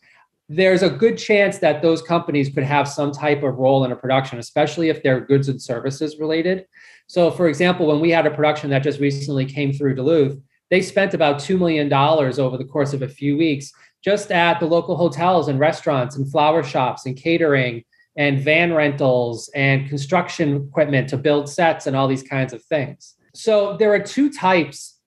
there's 0.48 0.82
a 0.82 0.90
good 0.90 1.18
chance 1.18 1.58
that 1.58 1.82
those 1.82 2.02
companies 2.02 2.48
could 2.50 2.62
have 2.62 2.88
some 2.88 3.10
type 3.10 3.42
of 3.42 3.56
role 3.56 3.84
in 3.84 3.92
a 3.92 3.96
production, 3.96 4.38
especially 4.38 4.88
if 4.88 5.02
they're 5.02 5.20
goods 5.20 5.48
and 5.48 5.60
services 5.60 6.18
related. 6.18 6.66
So, 7.06 7.30
for 7.30 7.48
example, 7.48 7.86
when 7.86 8.00
we 8.00 8.10
had 8.10 8.26
a 8.26 8.30
production 8.30 8.70
that 8.70 8.82
just 8.82 9.00
recently 9.00 9.44
came 9.44 9.72
through 9.72 9.94
Duluth, 9.94 10.40
they 10.70 10.82
spent 10.82 11.14
about 11.14 11.38
$2 11.38 11.58
million 11.58 11.92
over 11.92 12.56
the 12.56 12.64
course 12.64 12.92
of 12.92 13.02
a 13.02 13.08
few 13.08 13.36
weeks 13.36 13.72
just 14.04 14.32
at 14.32 14.60
the 14.60 14.66
local 14.66 14.96
hotels 14.96 15.48
and 15.48 15.58
restaurants 15.58 16.16
and 16.16 16.30
flower 16.30 16.62
shops 16.62 17.06
and 17.06 17.16
catering 17.16 17.84
and 18.16 18.40
van 18.40 18.72
rentals 18.72 19.50
and 19.54 19.88
construction 19.88 20.68
equipment 20.68 21.08
to 21.08 21.16
build 21.16 21.48
sets 21.48 21.86
and 21.86 21.94
all 21.94 22.08
these 22.08 22.22
kinds 22.22 22.52
of 22.52 22.62
things. 22.64 23.14
So 23.34 23.76
there 23.76 23.92
are 23.92 24.00
two 24.00 24.32
types 24.32 24.98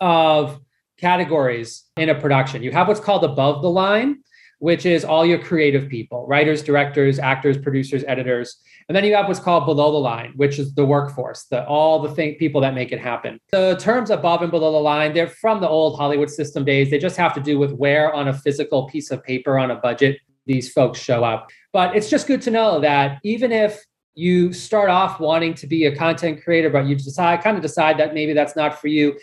of 0.00 0.60
categories 0.98 1.84
in 1.96 2.10
a 2.10 2.14
production. 2.14 2.62
You 2.62 2.72
have 2.72 2.88
what's 2.88 3.00
called 3.00 3.24
above 3.24 3.62
the 3.62 3.70
line, 3.70 4.22
which 4.58 4.86
is 4.86 5.04
all 5.04 5.26
your 5.26 5.38
creative 5.38 5.88
people 5.88 6.26
writers, 6.26 6.62
directors, 6.62 7.18
actors, 7.18 7.58
producers, 7.58 8.04
editors. 8.06 8.56
And 8.88 8.96
then 8.96 9.04
you 9.04 9.14
have 9.14 9.28
what's 9.28 9.40
called 9.40 9.66
below 9.66 9.92
the 9.92 9.98
line, 9.98 10.32
which 10.36 10.58
is 10.58 10.74
the 10.74 10.86
workforce, 10.86 11.44
the 11.44 11.66
all 11.66 12.00
the 12.00 12.10
thing, 12.10 12.36
people 12.36 12.60
that 12.62 12.74
make 12.74 12.92
it 12.92 13.00
happen. 13.00 13.38
The 13.52 13.76
terms 13.78 14.10
above 14.10 14.42
and 14.42 14.50
below 14.50 14.72
the 14.72 14.78
line, 14.78 15.12
they're 15.12 15.28
from 15.28 15.60
the 15.60 15.68
old 15.68 15.98
Hollywood 15.98 16.30
system 16.30 16.64
days. 16.64 16.90
They 16.90 16.98
just 16.98 17.16
have 17.16 17.34
to 17.34 17.40
do 17.40 17.58
with 17.58 17.72
where 17.72 18.14
on 18.14 18.28
a 18.28 18.32
physical 18.32 18.86
piece 18.88 19.10
of 19.10 19.22
paper 19.22 19.58
on 19.58 19.70
a 19.70 19.76
budget 19.76 20.18
these 20.46 20.72
folks 20.72 21.00
show 21.00 21.24
up. 21.24 21.50
But 21.72 21.96
it's 21.96 22.08
just 22.08 22.26
good 22.26 22.40
to 22.42 22.50
know 22.50 22.80
that 22.80 23.18
even 23.24 23.52
if 23.52 23.84
you 24.14 24.52
start 24.52 24.88
off 24.88 25.20
wanting 25.20 25.52
to 25.54 25.66
be 25.66 25.84
a 25.84 25.94
content 25.94 26.42
creator, 26.42 26.70
but 26.70 26.86
you 26.86 26.94
decide 26.94 27.42
kind 27.42 27.56
of 27.56 27.62
decide 27.62 27.98
that 27.98 28.14
maybe 28.14 28.32
that's 28.32 28.56
not 28.56 28.80
for 28.80 28.88
you, 28.88 29.18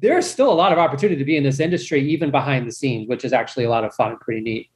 there's 0.00 0.26
still 0.26 0.50
a 0.50 0.54
lot 0.54 0.72
of 0.72 0.78
opportunity 0.78 1.16
to 1.16 1.24
be 1.24 1.36
in 1.36 1.44
this 1.44 1.60
industry, 1.60 2.00
even 2.10 2.30
behind 2.30 2.66
the 2.66 2.72
scenes, 2.72 3.08
which 3.08 3.24
is 3.24 3.32
actually 3.32 3.64
a 3.64 3.70
lot 3.70 3.84
of 3.84 3.94
fun 3.94 4.16
pretty 4.18 4.40
neat. 4.40 4.70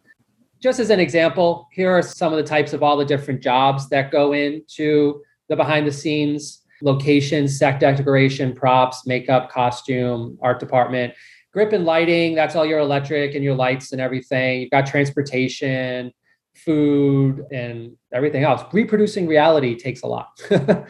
Just 0.60 0.80
as 0.80 0.90
an 0.90 1.00
example, 1.00 1.68
here 1.72 1.90
are 1.90 2.02
some 2.02 2.32
of 2.32 2.36
the 2.36 2.42
types 2.42 2.72
of 2.72 2.82
all 2.82 2.96
the 2.96 3.04
different 3.04 3.40
jobs 3.40 3.88
that 3.90 4.10
go 4.10 4.32
into 4.32 5.22
the 5.48 5.56
behind 5.56 5.86
the 5.86 5.92
scenes 5.92 6.62
location, 6.82 7.48
set 7.48 7.80
decoration, 7.80 8.54
props, 8.54 9.06
makeup, 9.06 9.50
costume, 9.50 10.38
art 10.40 10.60
department. 10.60 11.14
Grip 11.52 11.72
and 11.72 11.84
lighting, 11.84 12.34
that's 12.34 12.54
all 12.54 12.64
your 12.64 12.78
electric 12.78 13.34
and 13.34 13.42
your 13.42 13.54
lights 13.54 13.92
and 13.92 14.00
everything. 14.00 14.60
You've 14.60 14.70
got 14.70 14.86
transportation, 14.86 16.12
food, 16.54 17.44
and 17.50 17.96
everything 18.12 18.44
else. 18.44 18.62
Reproducing 18.72 19.26
reality 19.26 19.74
takes 19.74 20.02
a 20.02 20.06
lot. 20.06 20.40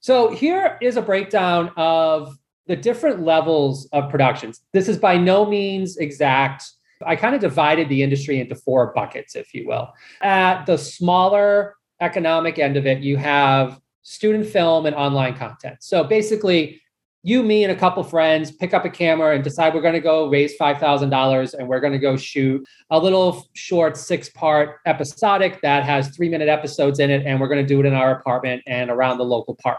so 0.00 0.30
here 0.30 0.78
is 0.80 0.96
a 0.96 1.02
breakdown 1.02 1.70
of 1.76 2.36
the 2.66 2.76
different 2.76 3.24
levels 3.24 3.88
of 3.92 4.10
productions. 4.10 4.60
This 4.72 4.88
is 4.88 4.98
by 4.98 5.16
no 5.16 5.44
means 5.46 5.96
exact. 5.96 6.64
I 7.06 7.16
kind 7.16 7.34
of 7.34 7.40
divided 7.40 7.88
the 7.88 8.02
industry 8.02 8.40
into 8.40 8.54
four 8.54 8.92
buckets, 8.94 9.34
if 9.36 9.54
you 9.54 9.66
will. 9.66 9.92
At 10.20 10.64
the 10.64 10.76
smaller 10.76 11.76
economic 12.00 12.58
end 12.58 12.76
of 12.76 12.86
it, 12.86 13.00
you 13.00 13.16
have 13.16 13.80
student 14.02 14.46
film 14.46 14.86
and 14.86 14.96
online 14.96 15.36
content. 15.36 15.76
So 15.80 16.04
basically, 16.04 16.80
you, 17.24 17.44
me, 17.44 17.62
and 17.62 17.72
a 17.72 17.76
couple 17.76 18.02
friends 18.02 18.50
pick 18.50 18.74
up 18.74 18.84
a 18.84 18.90
camera 18.90 19.34
and 19.34 19.44
decide 19.44 19.74
we're 19.74 19.80
going 19.80 19.94
to 19.94 20.00
go 20.00 20.28
raise 20.28 20.58
$5,000 20.58 21.54
and 21.54 21.68
we're 21.68 21.80
going 21.80 21.92
to 21.92 21.98
go 21.98 22.16
shoot 22.16 22.66
a 22.90 22.98
little 22.98 23.48
short 23.54 23.96
six 23.96 24.28
part 24.30 24.80
episodic 24.86 25.60
that 25.62 25.84
has 25.84 26.08
three 26.16 26.28
minute 26.28 26.48
episodes 26.48 26.98
in 26.98 27.10
it. 27.10 27.24
And 27.24 27.40
we're 27.40 27.46
going 27.46 27.64
to 27.64 27.66
do 27.66 27.78
it 27.78 27.86
in 27.86 27.94
our 27.94 28.10
apartment 28.10 28.62
and 28.66 28.90
around 28.90 29.18
the 29.18 29.24
local 29.24 29.54
park. 29.54 29.78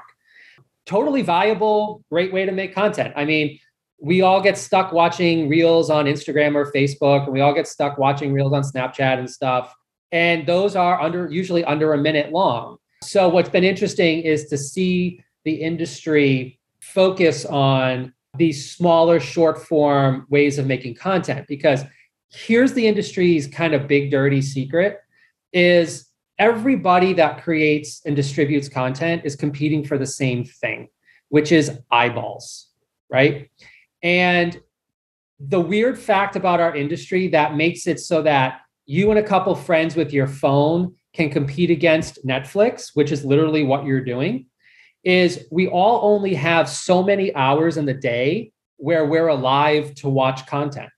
Totally 0.85 1.21
viable, 1.21 2.03
great 2.09 2.31
way 2.31 2.45
to 2.45 2.51
make 2.53 2.73
content. 2.73 3.13
I 3.17 3.25
mean, 3.25 3.59
we 4.03 4.21
all 4.21 4.41
get 4.41 4.57
stuck 4.57 4.91
watching 4.91 5.47
reels 5.47 5.89
on 5.89 6.05
Instagram 6.05 6.55
or 6.55 6.69
Facebook, 6.73 7.23
and 7.23 7.31
we 7.31 7.39
all 7.39 7.53
get 7.53 7.69
stuck 7.69 7.97
watching 7.97 8.33
reels 8.33 8.51
on 8.51 8.61
Snapchat 8.61 9.17
and 9.17 9.29
stuff. 9.29 9.73
And 10.11 10.45
those 10.45 10.75
are 10.75 11.01
under 11.01 11.31
usually 11.31 11.63
under 11.63 11.93
a 11.93 11.97
minute 11.97 12.33
long. 12.33 12.77
So 13.01 13.29
what's 13.29 13.47
been 13.47 13.63
interesting 13.63 14.21
is 14.21 14.47
to 14.49 14.57
see 14.57 15.23
the 15.45 15.53
industry 15.53 16.59
focus 16.81 17.45
on 17.45 18.13
these 18.37 18.69
smaller 18.69 19.21
short 19.21 19.65
form 19.65 20.27
ways 20.29 20.57
of 20.57 20.67
making 20.67 20.95
content 20.95 21.47
because 21.47 21.85
here's 22.29 22.73
the 22.73 22.85
industry's 22.85 23.47
kind 23.47 23.73
of 23.73 23.87
big 23.87 24.11
dirty 24.11 24.41
secret 24.41 24.99
is 25.53 26.09
everybody 26.39 27.13
that 27.13 27.43
creates 27.43 28.01
and 28.05 28.15
distributes 28.15 28.67
content 28.67 29.21
is 29.23 29.35
competing 29.35 29.85
for 29.85 29.99
the 29.99 30.05
same 30.05 30.43
thing 30.43 30.89
which 31.29 31.51
is 31.51 31.77
eyeballs 31.91 32.69
right 33.11 33.51
and 34.03 34.59
the 35.39 35.59
weird 35.59 35.97
fact 35.97 36.35
about 36.35 36.59
our 36.59 36.75
industry 36.75 37.29
that 37.29 37.55
makes 37.55 37.87
it 37.87 37.99
so 37.99 38.21
that 38.21 38.61
you 38.85 39.09
and 39.09 39.19
a 39.19 39.23
couple 39.23 39.55
friends 39.55 39.95
with 39.95 40.13
your 40.13 40.27
phone 40.27 40.93
can 41.13 41.29
compete 41.29 41.71
against 41.71 42.25
Netflix, 42.25 42.91
which 42.93 43.11
is 43.11 43.25
literally 43.25 43.63
what 43.63 43.85
you're 43.85 44.03
doing, 44.03 44.45
is 45.03 45.45
we 45.51 45.67
all 45.67 46.01
only 46.03 46.33
have 46.33 46.69
so 46.69 47.01
many 47.01 47.33
hours 47.35 47.77
in 47.77 47.85
the 47.85 47.93
day 47.93 48.51
where 48.77 49.05
we're 49.05 49.27
alive 49.27 49.93
to 49.95 50.09
watch 50.09 50.45
content. 50.47 50.89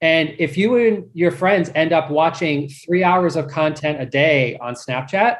And 0.00 0.34
if 0.38 0.56
you 0.56 0.76
and 0.76 1.10
your 1.12 1.32
friends 1.32 1.70
end 1.74 1.92
up 1.92 2.10
watching 2.10 2.68
three 2.68 3.02
hours 3.02 3.36
of 3.36 3.48
content 3.48 4.00
a 4.00 4.06
day 4.06 4.56
on 4.58 4.74
Snapchat, 4.74 5.38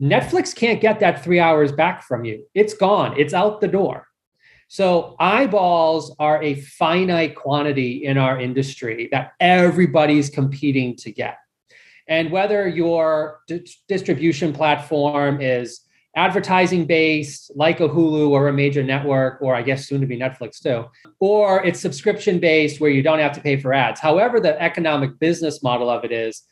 Netflix 0.00 0.54
can't 0.54 0.80
get 0.80 0.98
that 1.00 1.22
three 1.22 1.38
hours 1.38 1.72
back 1.72 2.02
from 2.02 2.24
you. 2.24 2.44
It's 2.54 2.74
gone, 2.74 3.18
it's 3.18 3.34
out 3.34 3.60
the 3.60 3.68
door. 3.68 4.06
So 4.72 5.16
eyeballs 5.20 6.16
are 6.18 6.42
a 6.42 6.54
finite 6.54 7.36
quantity 7.36 8.06
in 8.06 8.16
our 8.16 8.40
industry 8.40 9.06
that 9.12 9.32
everybody's 9.38 10.30
competing 10.30 10.96
to 10.96 11.12
get. 11.12 11.36
And 12.08 12.30
whether 12.30 12.66
your 12.66 13.40
distribution 13.86 14.54
platform 14.54 15.42
is 15.42 15.82
advertising 16.16 16.86
based, 16.86 17.52
like 17.54 17.80
a 17.80 17.88
Hulu 17.90 18.30
or 18.30 18.48
a 18.48 18.52
major 18.54 18.82
network, 18.82 19.42
or 19.42 19.54
I 19.54 19.60
guess 19.60 19.86
soon 19.86 20.00
to 20.00 20.06
be 20.06 20.18
Netflix 20.18 20.58
too, 20.58 20.86
or 21.20 21.62
it's 21.62 21.78
subscription 21.78 22.38
based 22.38 22.80
where 22.80 22.90
you 22.90 23.02
don't 23.02 23.18
have 23.18 23.32
to 23.32 23.42
pay 23.42 23.58
for 23.58 23.74
ads. 23.74 24.00
However, 24.00 24.40
the 24.40 24.58
economic 24.58 25.18
business 25.18 25.62
model 25.62 25.90
of 25.90 26.02
it 26.02 26.12
is, 26.12 26.44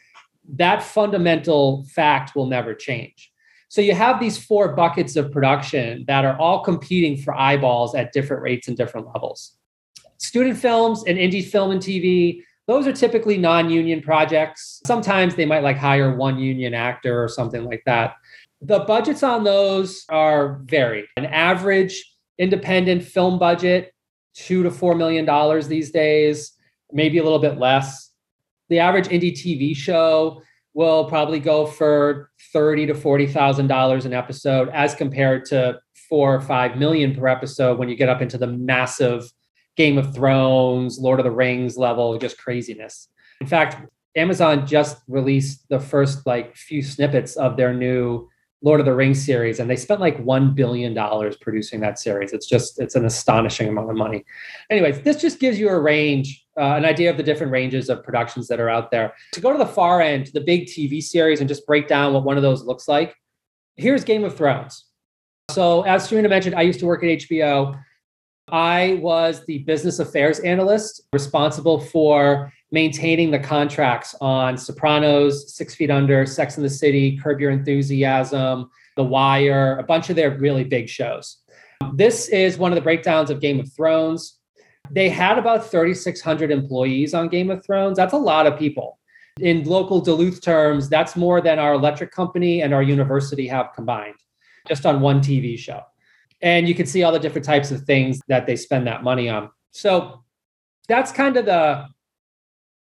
that 0.57 0.83
fundamental 0.83 1.87
fact 1.95 2.37
will 2.37 2.47
never 2.47 2.75
change. 2.75 3.30
So 3.71 3.81
you 3.81 3.95
have 3.95 4.19
these 4.19 4.37
four 4.37 4.75
buckets 4.75 5.15
of 5.15 5.31
production 5.31 6.05
that 6.09 6.25
are 6.25 6.37
all 6.41 6.65
competing 6.65 7.17
for 7.17 7.33
eyeballs 7.39 7.95
at 7.95 8.13
different 8.13 8.43
rates 8.43 8.67
and 8.67 8.77
different 8.77 9.07
levels. 9.07 9.57
Student 10.19 10.59
films 10.59 11.05
and 11.07 11.17
indie 11.17 11.45
film 11.45 11.71
and 11.71 11.81
TV, 11.81 12.43
those 12.67 12.89
are 12.89 12.93
typically 12.93 13.39
non-union 13.39 14.03
projects. 14.03 14.83
Sometimes 14.85 15.37
they 15.37 15.47
might 15.47 15.63
like 15.63 15.77
hire 15.77 16.17
one 16.17 16.37
union 16.37 16.75
actor 16.75 17.23
or 17.23 17.29
something 17.29 17.65
like 17.65 17.83
that. 17.87 18.15
The 18.61 18.81
budgets 18.81 19.23
on 19.23 19.45
those 19.45 20.05
are 20.09 20.63
varied. 20.65 21.05
An 21.17 21.27
average 21.27 22.13
independent 22.39 23.05
film 23.05 23.39
budget, 23.39 23.95
two 24.35 24.65
to 24.65 24.73
four 24.73 24.97
million 24.97 25.25
dollars 25.25 25.69
these 25.69 25.93
days, 25.93 26.55
maybe 26.91 27.19
a 27.19 27.23
little 27.23 27.39
bit 27.39 27.59
less. 27.59 28.11
The 28.69 28.81
average 28.81 29.07
indie 29.07 29.33
TV 29.33 29.77
show 29.77 30.43
will 30.75 31.05
probably 31.05 31.41
go 31.41 31.67
for 31.67 32.31
thirty 32.53 32.87
to 32.87 32.95
forty 32.95 33.27
thousand 33.27 33.67
dollars 33.67 34.07
an 34.07 34.13
episode, 34.13 34.69
as 34.71 34.95
compared 34.95 35.45
to 35.47 35.81
four 36.09 36.35
or 36.35 36.41
five 36.41 36.77
million 36.77 37.15
per 37.15 37.29
episode 37.29 37.79
when 37.79 37.89
you 37.89 37.97
get 37.97 38.09
up 38.09 38.21
into 38.23 38.39
the 38.39 38.47
massive 38.47 39.31
Game 39.77 39.99
of 39.99 40.15
Thrones, 40.15 40.99
Lord 40.99 41.21
of 41.21 41.25
the 41.25 41.31
Rings 41.31 41.77
level, 41.79 42.19
just 42.19 42.39
craziness. 42.39 43.09
In 43.41 43.47
fact, 43.47 43.89
Amazon 44.17 44.67
just 44.67 44.99
released 45.09 45.69
the 45.69 45.81
first 45.81 46.27
like 46.27 46.57
few 46.57 46.83
snippets 46.83 47.37
of 47.37 47.57
their 47.57 47.73
new 47.73 48.29
Lord 48.63 48.81
of 48.81 48.87
the 48.87 48.95
Rings 48.95 49.25
series, 49.25 49.59
and 49.59 49.71
they 49.71 49.77
spent 49.77 50.01
like 50.01 50.19
one 50.19 50.55
billion 50.55 50.93
dollars 50.93 51.37
producing 51.37 51.81
that 51.81 51.99
series. 51.99 52.33
It's 52.33 52.47
just 52.47 52.81
it's 52.81 52.95
an 52.95 53.07
astonishing 53.07 53.69
amount 53.69 53.91
of 53.91 53.97
money. 53.97 54.25
Anyways, 54.69 55.01
this 55.03 55.21
just 55.21 55.41
gives 55.41 55.59
you 55.59 55.69
a 55.69 55.79
range, 55.79 56.45
uh, 56.61 56.77
an 56.77 56.85
idea 56.85 57.11
of 57.11 57.17
the 57.17 57.23
different 57.23 57.51
ranges 57.51 57.89
of 57.89 58.05
productions 58.05 58.47
that 58.49 58.61
are 58.61 58.69
out 58.69 58.91
there. 58.91 59.15
To 59.33 59.41
go 59.41 59.51
to 59.51 59.59
the 59.59 59.67
far 59.67 60.03
end, 60.03 60.31
the 60.35 60.41
big 60.41 60.67
TV 60.67 61.03
series, 61.03 61.41
and 61.41 61.49
just 61.49 61.67
break 61.67 61.89
down 61.89 62.13
what 62.13 62.25
one 62.25 62.37
of 62.37 62.43
those 62.43 62.63
looks 62.65 62.87
like. 62.87 63.15
Here's 63.77 64.05
Game 64.05 64.25
of 64.25 64.37
Thrones. 64.37 64.85
So, 65.51 65.83
as 65.83 66.09
Serena 66.09 66.29
mentioned, 66.29 66.55
I 66.55 66.63
used 66.63 66.79
to 66.81 66.87
work 66.87 67.03
at 67.03 67.09
HBO. 67.09 67.81
I 68.53 68.99
was 69.01 69.45
the 69.47 69.59
business 69.61 70.01
affairs 70.01 70.41
analyst 70.41 71.03
responsible 71.13 71.81
for 71.81 72.53
maintaining 72.73 73.31
the 73.31 73.39
contracts 73.39 74.15
on 74.21 74.57
Sopranos, 74.57 75.55
Six 75.55 75.75
Feet 75.75 75.91
Under, 75.91 76.27
Sex 76.27 76.57
and 76.57 76.65
the 76.65 76.71
City, 76.71 77.17
Curb 77.17 77.41
Your 77.41 77.51
Enthusiasm, 77.51 78.71
The 78.97 79.05
Wire, 79.05 79.79
a 79.79 79.83
bunch 79.83 80.11
of 80.11 80.17
their 80.17 80.37
really 80.37 80.65
big 80.65 80.89
shows. 80.89 81.39
This 81.95 82.29
is 82.29 82.59
one 82.59 82.71
of 82.71 82.77
the 82.77 82.83
breakdowns 82.83 83.31
of 83.31 83.41
Game 83.41 83.59
of 83.59 83.73
Thrones. 83.73 84.40
They 84.91 85.09
had 85.09 85.39
about 85.39 85.71
3,600 85.71 86.51
employees 86.51 87.15
on 87.15 87.29
Game 87.29 87.51
of 87.51 87.65
Thrones. 87.65 87.97
That's 87.97 88.13
a 88.13 88.19
lot 88.19 88.47
of 88.47 88.59
people. 88.59 88.99
In 89.41 89.65
local 89.65 90.01
Duluth 90.01 90.43
terms, 90.43 90.89
that's 90.89 91.17
more 91.17 91.41
than 91.41 91.59
our 91.59 91.75
electric 91.75 92.11
company 92.11 92.63
and 92.63 92.75
our 92.75 92.83
university 92.83 93.47
have 93.47 93.73
combined 93.75 94.17
just 94.69 94.85
on 94.85 95.01
one 95.01 95.21
TV 95.21 95.59
show. 95.59 95.83
And 96.43 96.69
you 96.69 96.75
can 96.75 96.87
see 96.87 97.03
all 97.03 97.13
the 97.13 97.19
different 97.19 97.45
types 97.45 97.71
of 97.71 97.83
things 97.83 98.21
that 98.29 98.47
they 98.47 98.57
spend 98.57 98.87
that 98.87 99.03
money 99.03 99.29
on. 99.29 99.51
So 99.71 100.25
that's 100.89 101.13
kind 101.13 101.37
of 101.37 101.47
the 101.47 101.87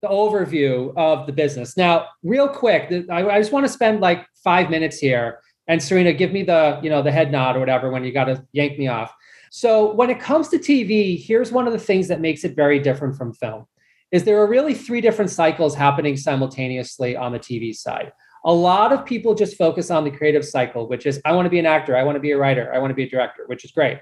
the 0.00 0.08
overview 0.08 0.92
of 0.96 1.26
the 1.26 1.32
business. 1.32 1.76
Now, 1.76 2.06
real 2.22 2.48
quick, 2.48 2.92
I, 3.10 3.40
just 3.40 3.50
want 3.50 3.66
to 3.66 3.72
spend 3.72 4.00
like 4.00 4.24
five 4.44 4.70
minutes 4.70 4.98
here. 4.98 5.40
And 5.66 5.82
Serena, 5.82 6.12
give 6.12 6.32
me 6.32 6.44
the 6.44 6.78
you 6.82 6.88
know 6.88 7.02
the 7.02 7.10
head 7.10 7.32
nod 7.32 7.56
or 7.56 7.60
whatever 7.60 7.90
when 7.90 8.04
you 8.04 8.12
got 8.12 8.24
to 8.24 8.44
yank 8.52 8.78
me 8.78 8.86
off. 8.86 9.12
So 9.50 9.92
when 9.94 10.10
it 10.10 10.20
comes 10.20 10.48
to 10.48 10.58
TV, 10.58 11.22
here's 11.22 11.52
one 11.52 11.66
of 11.66 11.72
the 11.72 11.78
things 11.78 12.08
that 12.08 12.20
makes 12.20 12.44
it 12.44 12.56
very 12.56 12.78
different 12.78 13.16
from 13.16 13.32
film. 13.32 13.66
Is 14.10 14.24
there 14.24 14.40
are 14.40 14.48
really 14.48 14.74
three 14.74 15.00
different 15.00 15.30
cycles 15.30 15.74
happening 15.74 16.16
simultaneously 16.16 17.16
on 17.16 17.32
the 17.32 17.38
TV 17.38 17.74
side. 17.74 18.12
A 18.44 18.52
lot 18.52 18.92
of 18.92 19.04
people 19.04 19.34
just 19.34 19.58
focus 19.58 19.90
on 19.90 20.04
the 20.04 20.10
creative 20.10 20.44
cycle, 20.44 20.88
which 20.88 21.04
is 21.06 21.20
I 21.24 21.32
want 21.32 21.46
to 21.46 21.50
be 21.50 21.58
an 21.58 21.66
actor, 21.66 21.96
I 21.96 22.04
want 22.04 22.16
to 22.16 22.20
be 22.20 22.30
a 22.30 22.38
writer, 22.38 22.72
I 22.72 22.78
want 22.78 22.90
to 22.90 22.94
be 22.94 23.02
a 23.02 23.08
director, 23.08 23.44
which 23.46 23.64
is 23.64 23.72
great. 23.72 23.98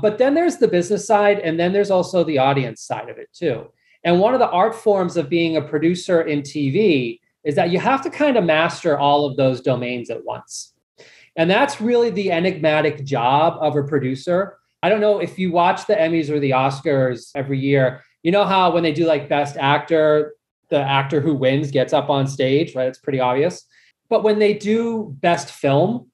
But 0.00 0.18
then 0.18 0.34
there's 0.34 0.58
the 0.58 0.68
business 0.68 1.06
side, 1.06 1.40
and 1.40 1.58
then 1.58 1.72
there's 1.72 1.90
also 1.90 2.22
the 2.22 2.38
audience 2.38 2.82
side 2.82 3.08
of 3.08 3.18
it 3.18 3.28
too. 3.32 3.66
And 4.04 4.20
one 4.20 4.34
of 4.34 4.40
the 4.40 4.50
art 4.50 4.74
forms 4.74 5.16
of 5.16 5.28
being 5.28 5.56
a 5.56 5.62
producer 5.62 6.22
in 6.22 6.42
TV 6.42 7.18
is 7.44 7.54
that 7.56 7.70
you 7.70 7.78
have 7.78 8.02
to 8.02 8.10
kind 8.10 8.36
of 8.36 8.44
master 8.44 8.98
all 8.98 9.24
of 9.24 9.36
those 9.36 9.60
domains 9.60 10.10
at 10.10 10.24
once. 10.24 10.74
And 11.36 11.50
that's 11.50 11.80
really 11.80 12.10
the 12.10 12.30
enigmatic 12.30 13.04
job 13.04 13.56
of 13.60 13.76
a 13.76 13.82
producer. 13.82 14.58
I 14.82 14.88
don't 14.88 15.00
know 15.00 15.18
if 15.18 15.38
you 15.38 15.52
watch 15.52 15.86
the 15.86 15.94
Emmys 15.94 16.30
or 16.30 16.40
the 16.40 16.50
Oscars 16.50 17.30
every 17.34 17.58
year, 17.58 18.02
you 18.22 18.32
know 18.32 18.44
how 18.44 18.70
when 18.72 18.82
they 18.82 18.92
do 18.92 19.06
like 19.06 19.28
best 19.28 19.56
actor, 19.56 20.34
the 20.68 20.80
actor 20.80 21.20
who 21.20 21.34
wins 21.34 21.70
gets 21.70 21.92
up 21.92 22.08
on 22.08 22.26
stage, 22.26 22.74
right? 22.74 22.88
It's 22.88 22.98
pretty 22.98 23.20
obvious. 23.20 23.64
But 24.08 24.22
when 24.22 24.38
they 24.38 24.54
do 24.54 25.14
best 25.20 25.50
film, 25.50 26.10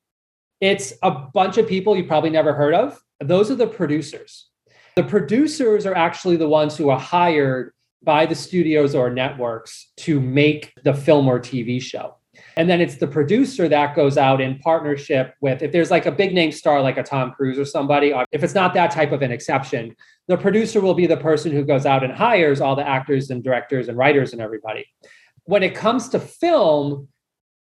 it's 0.61 0.93
a 1.03 1.11
bunch 1.11 1.59
of 1.59 1.69
people 1.69 1.97
you 1.97 2.05
probably 2.05 2.31
never 2.31 2.53
heard 2.53 2.75
of. 2.75 3.01
Those 3.21 3.51
are 3.51 3.55
the 3.55 3.67
producers. 3.67 4.49
The 4.97 5.05
producers 5.05 5.87
are 5.87 5.95
actually 5.95 6.37
the 6.37 6.49
ones 6.49 6.77
who 6.77 6.89
are 6.89 6.99
hired 6.99 7.73
by 8.03 8.27
the 8.27 8.35
studios 8.35 8.95
or 8.95 9.11
networks 9.11 9.93
to 9.99 10.21
make 10.21 10.73
the 10.85 10.95
film 10.95 11.29
or 11.29 11.39
TV 11.39 11.81
show. 11.81 12.17
And 12.57 12.69
then 12.69 12.81
it's 12.81 12.97
the 12.97 13.07
producer 13.07 13.69
that 13.69 13.95
goes 13.95 14.17
out 14.17 14.41
in 14.41 14.59
partnership 14.59 15.35
with, 15.41 15.63
if 15.63 15.73
there's 15.73 15.91
like 15.91 16.07
a 16.07 16.13
big 16.13 16.33
name 16.33 16.53
star 16.53 16.81
like 16.81 16.97
a 16.97 17.03
Tom 17.03 17.33
Cruise 17.33 17.59
or 17.59 17.65
somebody, 17.65 18.13
uh, 18.13 18.25
if 18.33 18.43
it's 18.43 18.55
not 18.55 18.73
that 18.75 18.91
type 18.91 19.13
of 19.13 19.23
an 19.23 19.31
exception, 19.31 19.95
the 20.29 20.37
producer 20.37 20.81
will 20.81 20.95
be 20.95 21.07
the 21.07 21.17
person 21.17 21.53
who 21.53 21.65
goes 21.65 21.87
out 21.87 22.03
and 22.03 22.13
hires 22.13 22.61
all 22.61 22.75
the 22.75 22.87
actors 22.87 23.31
and 23.31 23.45
directors 23.45 23.89
and 23.89 23.99
writers 23.99 24.33
and 24.33 24.41
everybody. 24.41 24.87
When 25.45 25.63
it 25.63 25.75
comes 25.75 26.09
to 26.11 26.19
film, 26.19 27.09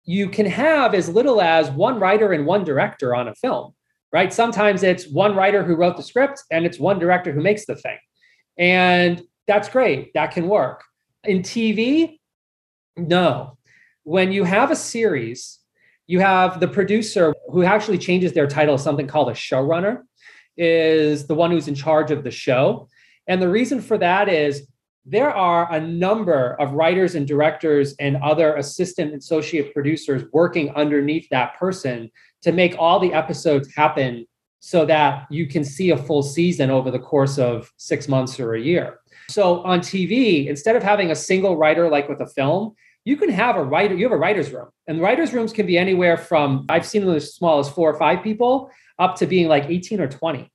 you 0.04 0.28
can 0.28 0.47
have 0.47 0.94
as 0.94 1.09
little 1.09 1.40
as 1.40 1.71
one 1.71 1.99
writer 1.99 2.33
and 2.33 2.47
one 2.47 2.64
director 2.64 3.14
on 3.14 3.28
a 3.28 3.35
film, 3.35 3.73
right? 4.12 4.33
Sometimes 4.33 4.83
it's 4.83 5.09
one 5.09 5.35
writer 5.35 5.64
who 5.64 5.76
wrote 5.76 5.97
the 5.97 6.02
script 6.02 6.42
and 6.50 6.66
it's 6.66 6.78
one 6.78 6.99
director 6.99 7.33
who 7.33 7.40
makes 7.40 7.64
the 7.64 7.76
thing. 7.76 7.99
And 8.59 9.23
that's 9.47 9.68
great. 9.68 10.12
That 10.14 10.33
can 10.33 10.49
work. 10.49 10.85
In 11.25 11.40
TV, 11.40 12.18
no. 12.97 13.56
When 14.04 14.32
you 14.32 14.44
have 14.44 14.70
a 14.70 14.76
series, 14.76 15.58
you 16.06 16.20
have 16.20 16.61
the 16.61 16.68
producer 16.68 17.34
who 17.50 17.64
actually 17.64 17.99
changes 17.99 18.34
their 18.34 18.46
title 18.46 18.76
something 18.76 19.06
called 19.06 19.30
a 19.30 19.32
showrunner 19.32 20.02
is 20.56 21.26
the 21.26 21.34
one 21.34 21.50
who's 21.50 21.68
in 21.68 21.75
charge 21.75 22.11
of 22.11 22.23
the 22.23 22.30
show. 22.30 22.88
And 23.26 23.40
the 23.40 23.49
reason 23.49 23.80
for 23.80 23.96
that 23.99 24.28
is 24.28 24.68
there 25.06 25.30
are 25.30 25.73
a 25.73 25.80
number 25.80 26.54
of 26.61 26.73
writers 26.73 27.14
and 27.14 27.26
directors 27.26 27.94
and 27.99 28.16
other 28.18 28.56
assistant 28.56 29.12
and 29.12 29.20
associate 29.20 29.73
producers 29.73 30.25
working 30.32 30.70
underneath 30.75 31.26
that 31.31 31.59
person 31.59 32.11
to 32.42 32.52
make 32.52 32.76
all 32.78 33.00
the 33.00 33.12
episodes 33.14 33.74
happen 33.74 34.26
so 34.61 34.85
that 34.85 35.26
you 35.31 35.46
can 35.46 35.64
see 35.64 35.90
a 35.90 35.96
full 35.96 36.22
season 36.22 36.70
over 36.70 36.90
the 36.90 36.98
course 36.98 37.38
of 37.38 37.70
six 37.78 38.07
months 38.09 38.38
or 38.38 38.55
a 38.55 38.61
year. 38.61 38.98
So 39.31 39.62
on 39.64 39.81
TV, 39.81 40.46
instead 40.46 40.76
of 40.76 40.83
having 40.83 41.11
a 41.11 41.16
single 41.16 41.57
writer 41.57 41.88
like 41.88 42.09
with 42.09 42.20
a 42.20 42.26
film, 42.26 42.74
you 43.04 43.16
can 43.16 43.28
have 43.28 43.56
a 43.56 43.62
writer, 43.62 43.94
you 43.94 44.04
have 44.04 44.12
a 44.12 44.16
writer's 44.16 44.50
room. 44.50 44.68
And 44.86 45.00
writer's 45.00 45.32
rooms 45.32 45.52
can 45.52 45.66
be 45.66 45.76
anywhere 45.76 46.16
from, 46.16 46.64
I've 46.68 46.86
seen 46.86 47.04
them 47.04 47.14
as 47.14 47.34
small 47.34 47.58
as 47.58 47.68
four 47.68 47.90
or 47.90 47.98
five 47.98 48.22
people 48.22 48.70
up 48.98 49.16
to 49.16 49.26
being 49.26 49.48
like 49.48 49.64
18 49.64 50.00
or 50.00 50.08
20. 50.08 50.50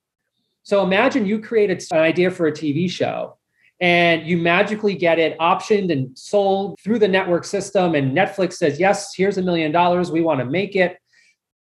So 0.62 0.82
imagine 0.82 1.26
you 1.26 1.40
created 1.40 1.82
an 1.92 1.98
idea 1.98 2.30
for 2.30 2.46
a 2.46 2.52
TV 2.52 2.90
show 2.90 3.38
and 3.80 4.26
you 4.26 4.36
magically 4.36 4.94
get 4.94 5.18
it 5.18 5.38
optioned 5.38 5.90
and 5.90 6.16
sold 6.18 6.78
through 6.82 6.98
the 6.98 7.08
network 7.08 7.44
system. 7.44 7.94
And 7.94 8.16
Netflix 8.16 8.54
says, 8.54 8.78
yes, 8.78 9.14
here's 9.14 9.38
a 9.38 9.42
million 9.42 9.72
dollars. 9.72 10.10
We 10.10 10.20
want 10.20 10.40
to 10.40 10.44
make 10.44 10.76
it. 10.76 10.98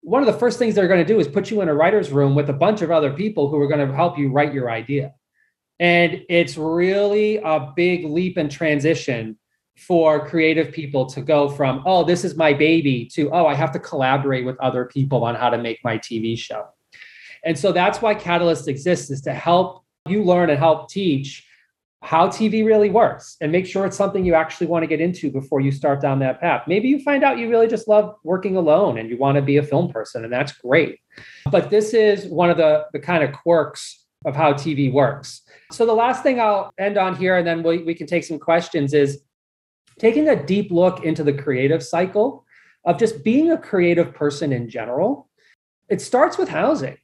One 0.01 0.21
of 0.21 0.27
the 0.27 0.39
first 0.39 0.59
things 0.59 0.75
they're 0.75 0.87
going 0.87 1.05
to 1.05 1.13
do 1.13 1.19
is 1.19 1.27
put 1.27 1.49
you 1.49 1.61
in 1.61 1.69
a 1.69 1.73
writer's 1.73 2.11
room 2.11 2.35
with 2.35 2.49
a 2.49 2.53
bunch 2.53 2.81
of 2.81 2.91
other 2.91 3.13
people 3.13 3.49
who 3.49 3.59
are 3.59 3.67
going 3.67 3.85
to 3.85 3.95
help 3.95 4.17
you 4.17 4.31
write 4.31 4.53
your 4.53 4.69
idea. 4.69 5.13
And 5.79 6.23
it's 6.29 6.57
really 6.57 7.37
a 7.37 7.71
big 7.75 8.05
leap 8.05 8.37
and 8.37 8.51
transition 8.51 9.37
for 9.79 10.27
creative 10.27 10.71
people 10.71 11.05
to 11.05 11.21
go 11.21 11.49
from, 11.49 11.81
oh, 11.85 12.03
this 12.03 12.23
is 12.23 12.35
my 12.35 12.53
baby 12.53 13.05
to, 13.13 13.31
oh, 13.31 13.45
I 13.45 13.53
have 13.53 13.71
to 13.71 13.79
collaborate 13.79 14.45
with 14.45 14.59
other 14.59 14.85
people 14.85 15.23
on 15.23 15.35
how 15.35 15.49
to 15.49 15.57
make 15.57 15.79
my 15.83 15.97
TV 15.97 16.37
show. 16.37 16.67
And 17.45 17.57
so 17.57 17.71
that's 17.71 18.01
why 18.01 18.13
Catalyst 18.13 18.67
exists 18.67 19.09
is 19.09 19.21
to 19.21 19.33
help 19.33 19.83
you 20.07 20.23
learn 20.23 20.49
and 20.49 20.59
help 20.59 20.89
teach 20.89 21.45
how 22.01 22.27
TV 22.27 22.65
really 22.65 22.89
works 22.89 23.35
and 23.41 23.51
make 23.51 23.65
sure 23.65 23.85
it's 23.85 23.97
something 23.97 24.25
you 24.25 24.33
actually 24.33 24.67
want 24.67 24.83
to 24.83 24.87
get 24.87 25.01
into 25.01 25.29
before 25.29 25.59
you 25.59 25.71
start 25.71 26.01
down 26.01 26.19
that 26.19 26.39
path. 26.39 26.63
Maybe 26.67 26.87
you 26.87 26.99
find 26.99 27.23
out 27.23 27.37
you 27.37 27.49
really 27.49 27.67
just 27.67 27.87
love 27.87 28.15
working 28.23 28.55
alone 28.55 28.97
and 28.97 29.09
you 29.09 29.17
want 29.17 29.35
to 29.35 29.41
be 29.41 29.57
a 29.57 29.63
film 29.63 29.91
person, 29.91 30.23
and 30.23 30.31
that's 30.31 30.53
great. 30.53 30.99
But 31.51 31.69
this 31.69 31.93
is 31.93 32.25
one 32.25 32.49
of 32.49 32.57
the, 32.57 32.85
the 32.93 32.99
kind 32.99 33.23
of 33.23 33.33
quirks 33.33 34.05
of 34.25 34.35
how 34.35 34.53
TV 34.53 34.91
works. 34.91 35.41
So, 35.71 35.85
the 35.85 35.93
last 35.93 36.23
thing 36.23 36.39
I'll 36.39 36.71
end 36.77 36.97
on 36.97 37.15
here, 37.15 37.37
and 37.37 37.47
then 37.47 37.63
we, 37.63 37.79
we 37.83 37.93
can 37.93 38.07
take 38.07 38.23
some 38.23 38.39
questions, 38.39 38.93
is 38.93 39.21
taking 39.99 40.29
a 40.29 40.43
deep 40.43 40.71
look 40.71 41.03
into 41.03 41.23
the 41.23 41.33
creative 41.33 41.83
cycle 41.83 42.45
of 42.85 42.97
just 42.97 43.23
being 43.23 43.51
a 43.51 43.57
creative 43.57 44.13
person 44.13 44.51
in 44.51 44.69
general. 44.69 45.29
It 45.89 46.01
starts 46.01 46.37
with 46.37 46.49
housing, 46.49 46.97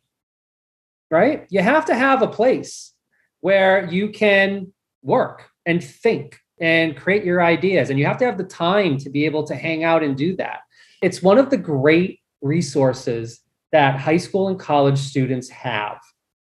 right? 1.12 1.45
You 1.49 1.62
have 1.62 1.86
to 1.86 1.95
have 1.95 2.21
a 2.21 2.27
place 2.27 2.93
where 3.41 3.86
you 3.91 4.10
can 4.10 4.73
work 5.03 5.49
and 5.65 5.84
think 5.84 6.39
and 6.60 6.95
create 6.95 7.25
your 7.25 7.43
ideas. 7.43 7.89
And 7.89 7.99
you 7.99 8.05
have 8.05 8.17
to 8.19 8.25
have 8.25 8.38
the 8.38 8.43
time 8.43 8.97
to 8.99 9.10
be 9.10 9.25
able 9.25 9.43
to 9.43 9.55
hang 9.55 9.84
out 9.84 10.03
and 10.03 10.15
do 10.15 10.36
that. 10.38 10.62
It's 11.01 11.21
one 11.21 11.38
of 11.38 11.49
the 11.49 11.58
great 11.58 12.21
resources 12.41 13.41
that 13.71 13.99
high 13.99 14.17
school 14.17 14.47
and 14.47 14.58
college 14.58 14.97
students 14.97 15.49
have, 15.49 15.97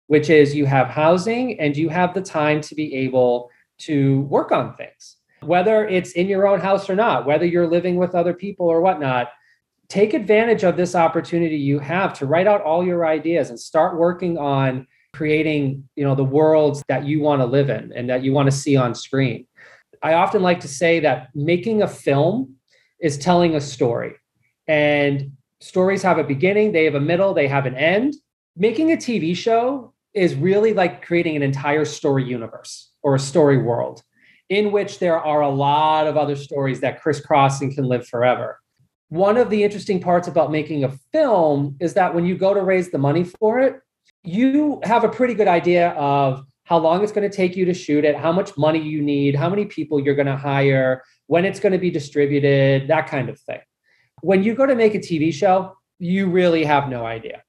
which 0.08 0.30
is 0.30 0.54
you 0.54 0.66
have 0.66 0.88
housing 0.88 1.60
and 1.60 1.78
you 1.78 1.88
have 1.88 2.14
the 2.14 2.22
time 2.22 2.60
to 2.62 2.76
be 2.76 2.94
able 2.94 3.50
to 3.80 4.22
work 4.22 4.52
on 4.52 4.76
things, 4.76 5.18
whether 5.43 5.88
it's 5.88 6.12
in 6.12 6.27
your 6.27 6.47
own 6.47 6.60
house 6.60 6.89
or 6.89 6.95
not, 6.95 7.25
whether 7.25 7.45
you're 7.45 7.67
living 7.67 7.95
with 7.95 8.15
other 8.15 8.34
people 8.34 8.67
or 8.67 8.82
whatnot. 8.82 9.30
Take 9.89 10.13
advantage 10.13 10.63
of 10.63 10.77
this 10.77 10.95
opportunity 10.95 11.58
you 11.58 11.80
have 11.80 12.13
to 12.19 12.25
write 12.25 12.47
out 12.47 12.62
all 12.62 12.86
your 12.86 13.06
ideas 13.06 13.49
and 13.49 13.60
start 13.60 13.97
working 13.97 14.38
on 14.38 14.88
creating 15.13 15.88
you 15.95 16.04
know 16.04 16.15
the 16.15 16.23
worlds 16.23 16.84
that 16.88 17.06
you 17.06 17.19
want 17.19 17.41
to 17.41 17.45
live 17.45 17.69
in 17.69 17.91
and 17.93 18.10
that 18.10 18.23
you 18.23 18.32
want 18.32 18.49
to 18.49 18.56
see 18.56 18.77
on 18.77 18.95
screen 18.95 19.45
i 20.01 20.13
often 20.13 20.41
like 20.41 20.60
to 20.60 20.67
say 20.67 20.99
that 20.99 21.30
making 21.36 21.82
a 21.82 21.88
film 21.88 22.56
is 22.99 23.17
telling 23.17 23.56
a 23.56 23.62
story 23.62 24.13
and 24.67 25.32
stories 25.60 26.01
have 26.01 26.17
a 26.17 26.23
beginning 26.23 26.71
they 26.71 26.86
have 26.86 26.95
a 26.95 26.99
middle 26.99 27.34
they 27.34 27.47
have 27.47 27.65
an 27.65 27.75
end 27.75 28.13
making 28.56 28.91
a 28.93 28.95
tv 28.95 29.36
show 29.36 29.93
is 30.13 30.34
really 30.36 30.73
like 30.73 31.06
creating 31.06 31.36
an 31.36 31.43
entire 31.43 31.86
story 31.86 32.23
universe 32.23 32.91
or 33.04 33.15
a 33.15 33.19
story 33.19 33.58
world 33.58 34.01
in 34.52 34.72
which 34.72 35.00
there 35.00 35.20
are 35.20 35.42
a 35.42 35.50
lot 35.50 36.06
of 36.08 36.18
other 36.18 36.36
stories 36.36 36.82
that 36.82 37.02
crisscross 37.02 37.62
and 37.62 37.74
can 37.74 37.86
live 37.86 38.06
forever 38.08 38.60
one 39.10 39.36
of 39.36 39.50
the 39.50 39.64
interesting 39.64 40.00
parts 40.00 40.28
about 40.28 40.52
making 40.52 40.84
a 40.84 40.92
film 41.12 41.76
is 41.80 41.94
that 41.94 42.14
when 42.16 42.26
you 42.26 42.36
go 42.38 42.54
to 42.54 42.62
raise 42.62 42.92
the 42.92 42.98
money 42.98 43.24
for 43.24 43.60
it 43.60 43.82
you 44.24 44.80
have 44.84 45.04
a 45.04 45.10
pretty 45.10 45.34
good 45.34 45.48
idea 45.48 45.90
of 45.92 46.46
how 46.72 46.78
long 46.78 47.04
it's 47.04 47.12
going 47.12 47.30
to 47.30 47.36
take 47.36 47.56
you 47.56 47.66
to 47.66 47.74
shoot 47.74 48.06
it, 48.06 48.16
how 48.16 48.32
much 48.32 48.58
money 48.58 48.80
you 48.80 49.02
need, 49.02 49.36
how 49.36 49.50
many 49.50 49.66
people 49.66 50.00
you're 50.00 50.16
going 50.16 50.28
to 50.28 50.38
hire, 50.38 51.04
when 51.28 51.44
it's 51.44 51.60
going 51.60 51.74
to 51.74 51.78
be 51.78 51.90
distributed, 51.90 52.88
that 52.88 53.08
kind 53.08 53.30
of 53.30 53.40
thing. 53.42 53.60
When 54.22 54.44
you 54.44 54.56
go 54.56 54.66
to 54.66 54.76
make 54.76 54.96
a 54.96 55.00
TV 55.00 55.34
show, 55.34 55.76
you 56.00 56.30
really 56.30 56.64
have 56.64 56.88
no 56.88 57.06
idea. 57.06 57.44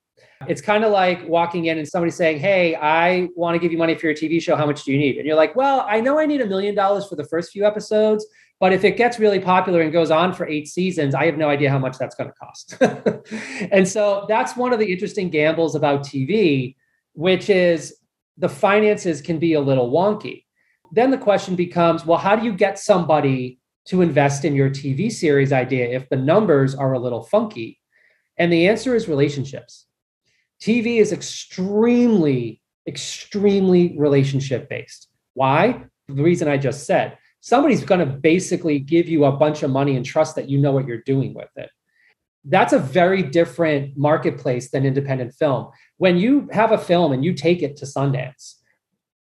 It's 0.49 0.61
kind 0.61 0.85
of 0.85 0.93
like 0.93 1.27
walking 1.29 1.67
in 1.67 1.79
and 1.79 1.87
somebody 1.87 2.11
saying, 2.11 2.39
Hey, 2.39 2.75
I 2.77 3.29
want 3.35 3.55
to 3.55 3.59
give 3.59 3.73
you 3.73 3.79
money 3.79 3.95
for 3.95 4.07
your 4.07 4.15
TV 4.15 4.41
show. 4.41 4.57
How 4.57 4.67
much 4.67 4.85
do 4.85 4.93
you 4.93 4.99
need? 4.99 5.17
And 5.17 5.27
you're 5.27 5.37
like, 5.37 5.57
Well, 5.57 5.87
I 5.89 6.01
know 6.01 6.19
I 6.19 6.27
need 6.27 6.41
a 6.41 6.47
million 6.47 6.75
dollars 6.75 7.07
for 7.07 7.17
the 7.17 7.25
first 7.25 7.53
few 7.53 7.65
episodes, 7.65 8.27
but 8.61 8.73
if 8.73 8.85
it 8.85 8.97
gets 8.97 9.19
really 9.19 9.41
popular 9.41 9.81
and 9.81 9.93
goes 9.93 10.11
on 10.11 10.33
for 10.33 10.47
eight 10.47 10.69
seasons, 10.69 11.15
I 11.15 11.27
have 11.27 11.37
no 11.37 11.49
idea 11.49 11.69
how 11.69 11.81
much 11.81 11.99
that's 11.99 12.15
going 12.15 12.31
to 12.31 12.37
cost. 12.37 12.77
and 13.73 13.89
so 13.89 14.25
that's 14.29 14.57
one 14.57 14.73
of 14.73 14.79
the 14.79 14.93
interesting 14.93 15.31
gambles 15.31 15.75
about 15.75 16.03
TV, 16.03 16.77
which 17.15 17.51
is 17.51 17.97
the 18.39 18.49
finances 18.49 19.21
can 19.21 19.39
be 19.39 19.55
a 19.55 19.61
little 19.61 19.91
wonky. 19.91 20.45
Then 20.93 21.11
the 21.11 21.19
question 21.19 21.57
becomes 21.57 22.07
well, 22.07 22.19
how 22.19 22.37
do 22.37 22.45
you 22.45 22.53
get 22.53 22.79
somebody 22.79 23.59
to 23.87 24.01
invest 24.01 24.45
in 24.45 24.55
your 24.55 24.71
TV 24.71 25.11
series 25.11 25.53
idea 25.53 25.89
if 25.89 26.09
the 26.09 26.17
numbers 26.17 26.75
are 26.75 26.93
a 26.93 26.99
little 26.99 27.23
funky? 27.25 27.81
And 28.37 28.53
the 28.53 28.69
answer 28.69 28.95
is 28.95 29.09
relationships. 29.09 29.87
TV 30.63 30.99
is 30.99 31.13
extremely, 31.13 32.63
extremely 32.87 33.99
relationship 33.99 34.69
based. 34.69 35.09
Why? 35.35 35.85
The 36.07 36.23
reason 36.23 36.47
I 36.47 36.57
just 36.57 36.87
said 36.87 37.19
somebody's 37.41 37.85
going 37.85 37.99
to 37.99 38.07
basically 38.07 38.79
give 38.79 39.09
you 39.09 39.25
a 39.25 39.33
bunch 39.33 39.65
of 39.65 39.73
money 39.73 39.97
and 39.97 40.07
trust 40.07 40.37
that 40.37 40.49
you 40.49 40.59
know 40.59 40.71
what 40.71 40.87
you're 40.87 41.03
doing 41.03 41.35
with 41.35 41.49
it. 41.57 41.69
That's 42.45 42.73
a 42.73 42.79
very 42.79 43.25
different 43.25 43.99
marketplace 43.99 44.71
than 44.71 44.87
independent 44.87 45.35
film. 45.35 45.71
When 45.97 46.17
you 46.17 46.49
have 46.53 46.71
a 46.71 46.79
film 46.79 47.11
and 47.11 47.25
you 47.25 47.35
take 47.35 47.63
it 47.63 47.77
to 47.79 47.85
Sundance, 47.85 48.55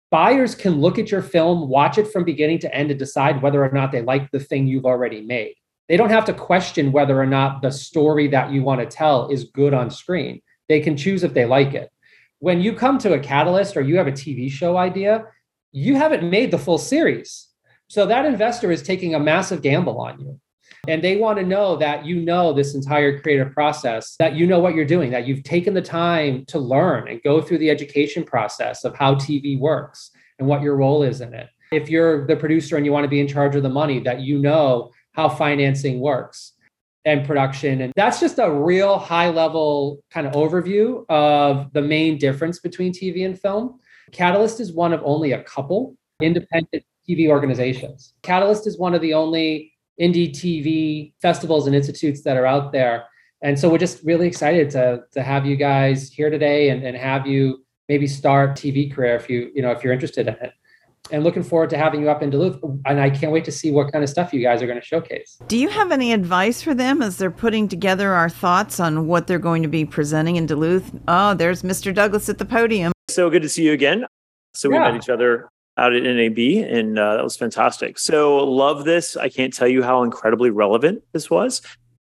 buyers 0.09 0.55
can 0.55 0.81
look 0.81 0.97
at 0.97 1.11
your 1.11 1.21
film, 1.21 1.69
watch 1.69 1.99
it 1.99 2.11
from 2.11 2.23
beginning 2.23 2.57
to 2.59 2.73
end, 2.73 2.89
and 2.89 2.97
decide 2.97 3.43
whether 3.43 3.63
or 3.63 3.71
not 3.71 3.91
they 3.91 4.01
like 4.01 4.31
the 4.31 4.39
thing 4.39 4.65
you've 4.65 4.85
already 4.85 5.21
made. 5.21 5.53
They 5.87 5.97
don't 5.97 6.09
have 6.09 6.25
to 6.25 6.33
question 6.33 6.91
whether 6.91 7.21
or 7.21 7.27
not 7.27 7.61
the 7.61 7.71
story 7.71 8.27
that 8.29 8.51
you 8.51 8.63
want 8.63 8.81
to 8.81 8.87
tell 8.87 9.29
is 9.29 9.43
good 9.43 9.75
on 9.75 9.91
screen. 9.91 10.41
They 10.69 10.79
can 10.79 10.97
choose 10.97 11.23
if 11.23 11.33
they 11.33 11.45
like 11.45 11.73
it. 11.73 11.91
When 12.39 12.61
you 12.61 12.73
come 12.73 12.97
to 12.99 13.13
a 13.13 13.19
catalyst 13.19 13.77
or 13.77 13.81
you 13.81 13.97
have 13.97 14.07
a 14.07 14.11
TV 14.11 14.51
show 14.51 14.77
idea, 14.77 15.25
you 15.71 15.95
haven't 15.95 16.29
made 16.29 16.51
the 16.51 16.57
full 16.57 16.77
series. 16.77 17.47
So 17.87 18.05
that 18.05 18.25
investor 18.25 18.71
is 18.71 18.83
taking 18.83 19.15
a 19.15 19.19
massive 19.19 19.61
gamble 19.61 19.99
on 19.99 20.19
you. 20.19 20.39
And 20.87 21.03
they 21.03 21.17
want 21.17 21.37
to 21.39 21.45
know 21.45 21.75
that 21.77 22.05
you 22.05 22.21
know 22.21 22.53
this 22.53 22.75
entire 22.75 23.19
creative 23.19 23.51
process, 23.51 24.15
that 24.19 24.35
you 24.35 24.47
know 24.47 24.59
what 24.59 24.75
you're 24.75 24.85
doing, 24.85 25.11
that 25.11 25.27
you've 25.27 25.43
taken 25.43 25.73
the 25.73 25.81
time 25.81 26.45
to 26.45 26.59
learn 26.59 27.07
and 27.07 27.21
go 27.23 27.41
through 27.41 27.57
the 27.57 27.69
education 27.69 28.23
process 28.23 28.85
of 28.85 28.95
how 28.95 29.15
TV 29.15 29.59
works 29.59 30.11
and 30.39 30.47
what 30.47 30.61
your 30.61 30.75
role 30.75 31.03
is 31.03 31.21
in 31.21 31.33
it. 31.33 31.49
If 31.71 31.89
you're 31.89 32.25
the 32.25 32.37
producer 32.37 32.77
and 32.77 32.85
you 32.85 32.93
want 32.93 33.03
to 33.03 33.09
be 33.09 33.19
in 33.19 33.27
charge 33.27 33.55
of 33.55 33.63
the 33.63 33.69
money, 33.69 33.99
that 34.01 34.21
you 34.21 34.39
know 34.39 34.91
how 35.13 35.27
financing 35.27 35.99
works 35.99 36.53
and 37.07 37.25
production. 37.25 37.81
And 37.81 37.93
that's 37.95 38.19
just 38.19 38.37
a 38.37 38.51
real 38.51 38.99
high 38.99 39.29
level 39.29 40.03
kind 40.11 40.27
of 40.27 40.33
overview 40.33 41.05
of 41.07 41.71
the 41.71 41.81
main 41.81 42.17
difference 42.17 42.59
between 42.59 42.91
TV 42.91 43.25
and 43.25 43.39
film. 43.39 43.79
Catalyst 44.11 44.59
is 44.59 44.73
one 44.73 44.91
of 44.91 45.01
only 45.05 45.31
a 45.31 45.41
couple 45.43 45.95
independent 46.21 46.83
TV 47.09 47.29
organizations. 47.29 48.13
Catalyst 48.23 48.67
is 48.67 48.77
one 48.77 48.93
of 48.93 48.99
the 48.99 49.13
only 49.13 49.71
indie 50.01 50.29
TV 50.29 51.13
festivals 51.21 51.65
and 51.65 51.73
institutes 51.73 52.23
that 52.23 52.35
are 52.35 52.45
out 52.45 52.73
there. 52.73 53.05
And 53.41 53.57
so 53.57 53.69
we're 53.69 53.77
just 53.77 54.03
really 54.03 54.27
excited 54.27 54.69
to, 54.71 55.03
to 55.13 55.23
have 55.23 55.45
you 55.45 55.55
guys 55.55 56.11
here 56.11 56.29
today 56.29 56.69
and, 56.69 56.83
and 56.83 56.97
have 56.97 57.25
you 57.25 57.63
maybe 57.87 58.05
start 58.05 58.57
TV 58.57 58.93
career 58.93 59.15
if 59.15 59.29
you, 59.29 59.49
you 59.55 59.61
know, 59.61 59.71
if 59.71 59.81
you're 59.81 59.93
interested 59.93 60.27
in 60.27 60.33
it 60.33 60.51
and 61.11 61.23
looking 61.23 61.43
forward 61.43 61.69
to 61.71 61.77
having 61.77 62.01
you 62.01 62.09
up 62.09 62.21
in 62.21 62.29
Duluth. 62.29 62.59
And 62.85 62.99
I 62.99 63.09
can't 63.09 63.31
wait 63.31 63.45
to 63.45 63.51
see 63.51 63.71
what 63.71 63.91
kind 63.91 64.03
of 64.03 64.09
stuff 64.09 64.33
you 64.33 64.41
guys 64.41 64.61
are 64.61 64.67
going 64.67 64.79
to 64.79 64.85
showcase. 64.85 65.37
Do 65.47 65.57
you 65.57 65.69
have 65.69 65.91
any 65.91 66.13
advice 66.13 66.61
for 66.61 66.73
them 66.73 67.01
as 67.01 67.17
they're 67.17 67.31
putting 67.31 67.67
together 67.67 68.13
our 68.13 68.29
thoughts 68.29 68.79
on 68.79 69.07
what 69.07 69.27
they're 69.27 69.39
going 69.39 69.63
to 69.63 69.69
be 69.69 69.85
presenting 69.85 70.35
in 70.35 70.45
Duluth? 70.45 70.91
Oh, 71.07 71.33
there's 71.33 71.63
Mr. 71.63 71.93
Douglas 71.93 72.29
at 72.29 72.37
the 72.37 72.45
podium. 72.45 72.91
So 73.09 73.29
good 73.29 73.41
to 73.41 73.49
see 73.49 73.63
you 73.63 73.73
again. 73.73 74.05
So 74.53 74.69
we 74.69 74.75
yeah. 74.75 74.91
met 74.91 74.95
each 74.95 75.09
other 75.09 75.49
out 75.77 75.93
at 75.93 76.03
NAB, 76.03 76.37
and 76.67 76.97
uh, 76.97 77.15
that 77.15 77.23
was 77.23 77.37
fantastic. 77.37 77.99
So 77.99 78.37
love 78.37 78.85
this. 78.85 79.15
I 79.15 79.29
can't 79.29 79.53
tell 79.53 79.67
you 79.67 79.83
how 79.83 80.03
incredibly 80.03 80.49
relevant 80.49 81.03
this 81.13 81.29
was. 81.29 81.61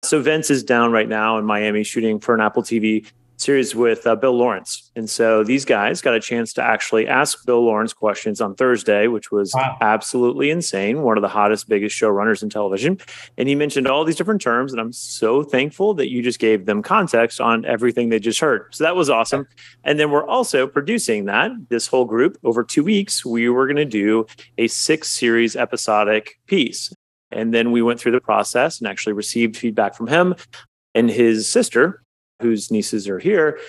So 0.03 0.21
Vince 0.21 0.51
is 0.51 0.63
down 0.63 0.91
right 0.91 1.09
now 1.09 1.37
in 1.37 1.45
Miami 1.45 1.83
shooting 1.83 2.19
for 2.19 2.35
an 2.35 2.41
Apple 2.41 2.61
TV 2.61 3.11
series 3.37 3.75
with 3.75 4.05
uh, 4.05 4.15
Bill 4.15 4.35
Lawrence. 4.35 4.91
And 4.95 5.09
so 5.09 5.43
these 5.43 5.63
guys 5.63 6.01
got 6.01 6.15
a 6.15 6.19
chance 6.19 6.53
to 6.53 6.63
actually 6.63 7.07
ask 7.07 7.45
Bill 7.45 7.63
Lawrence 7.63 7.93
questions 7.93 8.41
on 8.41 8.55
Thursday, 8.55 9.07
which 9.07 9.31
was 9.31 9.53
wow. 9.55 9.77
absolutely 9.79 10.49
insane. 10.49 11.03
One 11.03 11.17
of 11.17 11.21
the 11.21 11.27
hottest, 11.29 11.69
biggest 11.69 11.95
showrunners 11.95 12.43
in 12.43 12.49
television. 12.49 12.99
And 13.37 13.47
he 13.47 13.55
mentioned 13.55 13.87
all 13.87 14.03
these 14.03 14.15
different 14.15 14.41
terms. 14.41 14.73
And 14.73 14.81
I'm 14.81 14.91
so 14.91 15.43
thankful 15.43 15.93
that 15.95 16.09
you 16.09 16.21
just 16.21 16.39
gave 16.39 16.65
them 16.65 16.81
context 16.81 17.39
on 17.39 17.63
everything 17.65 18.09
they 18.09 18.19
just 18.19 18.39
heard. 18.39 18.73
So 18.73 18.83
that 18.83 18.95
was 18.95 19.09
awesome. 19.09 19.47
And 19.83 19.99
then 19.99 20.11
we're 20.11 20.27
also 20.27 20.67
producing 20.67 21.25
that, 21.25 21.51
this 21.69 21.87
whole 21.87 22.05
group 22.05 22.37
over 22.43 22.63
two 22.63 22.83
weeks. 22.83 23.23
We 23.23 23.49
were 23.49 23.67
going 23.67 23.77
to 23.77 23.85
do 23.85 24.25
a 24.57 24.67
six 24.67 25.09
series 25.09 25.55
episodic 25.55 26.39
piece. 26.47 26.91
And 27.31 27.53
then 27.53 27.71
we 27.71 27.81
went 27.81 27.99
through 27.99 28.13
the 28.13 28.21
process 28.21 28.79
and 28.79 28.87
actually 28.87 29.13
received 29.13 29.57
feedback 29.57 29.95
from 29.95 30.07
him 30.07 30.35
and 30.95 31.09
his 31.11 31.47
sister, 31.47 32.03
whose 32.41 32.71
nieces 32.71 33.07
are 33.07 33.19
here, 33.19 33.59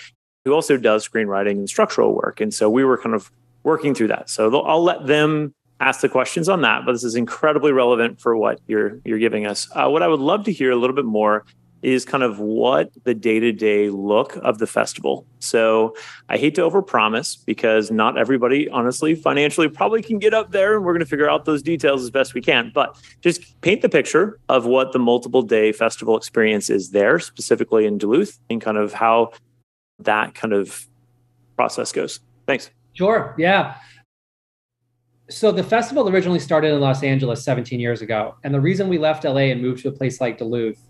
who 0.45 0.53
also 0.53 0.77
does 0.77 1.09
screenwriting 1.09 1.53
and 1.53 1.69
structural 1.69 2.15
work. 2.15 2.41
And 2.41 2.53
so 2.53 2.69
we 2.71 2.85
were 2.85 2.99
kind 2.99 3.15
of 3.15 3.31
working 3.63 3.95
through 3.95 4.09
that. 4.09 4.31
So 4.31 4.61
I'll 4.61 4.83
let 4.83 5.07
them 5.07 5.55
ask 5.81 6.01
the 6.01 6.09
questions 6.09 6.49
on 6.49 6.63
that, 6.63 6.85
but 6.85 6.93
this 6.93 7.05
is 7.05 7.15
incredibly 7.15 7.73
relevant 7.73 8.21
for 8.21 8.37
what 8.37 8.61
you're 8.67 9.01
you're 9.05 9.19
giving 9.19 9.47
us. 9.47 9.69
Uh, 9.75 9.89
what 9.89 10.03
I 10.03 10.09
would 10.09 10.21
love 10.21 10.45
to 10.45 10.53
hear 10.53 10.71
a 10.71 10.77
little 10.77 10.97
bit 10.97 11.05
more 11.05 11.45
is 11.83 12.05
kind 12.05 12.23
of 12.23 12.41
what 12.41 12.91
the 13.05 13.15
day-to-day 13.15 13.91
look 13.91 14.37
of 14.43 14.59
the 14.59 14.67
festival. 14.67 15.27
So 15.39 15.95
I 16.29 16.37
hate 16.37 16.55
to 16.57 16.63
overpromise 16.63 17.45
because 17.45 17.91
not 17.91 18.19
everybody 18.19 18.69
honestly 18.69 19.15
financially 19.15 19.69
probably 19.69 20.03
can 20.03 20.19
get 20.19 20.35
up 20.35 20.51
there 20.51 20.77
and 20.77 20.85
we're 20.85 20.93
going 20.93 21.01
to 21.01 21.07
figure 21.07 21.31
out 21.31 21.45
those 21.45 21.63
details 21.63 22.03
as 22.03 22.11
best 22.11 22.35
we 22.35 22.41
can, 22.41 22.73
but 22.75 23.01
just 23.21 23.61
paint 23.61 23.83
the 23.83 23.89
picture 23.89 24.41
of 24.49 24.67
what 24.67 24.93
the 24.93 24.99
multiple 24.99 25.43
day 25.43 25.73
festival 25.73 26.17
experience 26.17 26.69
is 26.69 26.91
there 26.91 27.19
specifically 27.19 27.87
in 27.87 27.99
Duluth 27.99 28.39
and 28.51 28.61
kind 28.61 28.77
of 28.77 28.93
how 28.93 29.31
that 30.01 30.35
kind 30.35 30.53
of 30.53 30.87
process 31.57 31.93
goes. 31.93 32.21
Thanks. 32.47 32.71
Sure. 32.95 33.35
Yeah. 33.39 33.77
So 35.31 35.53
the 35.53 35.63
festival 35.63 36.09
originally 36.09 36.41
started 36.41 36.73
in 36.73 36.81
Los 36.81 37.03
Angeles 37.03 37.45
17 37.45 37.79
years 37.79 38.01
ago. 38.01 38.37
And 38.45 38.55
the 38.55 38.61
reason 38.61 38.89
we 38.89 38.97
left 38.97 39.25
LA 39.25 39.51
and 39.53 39.61
moved 39.61 39.83
to 39.83 39.89
a 39.89 39.93
place 39.93 40.21
like 40.21 40.39
Duluth 40.39 40.81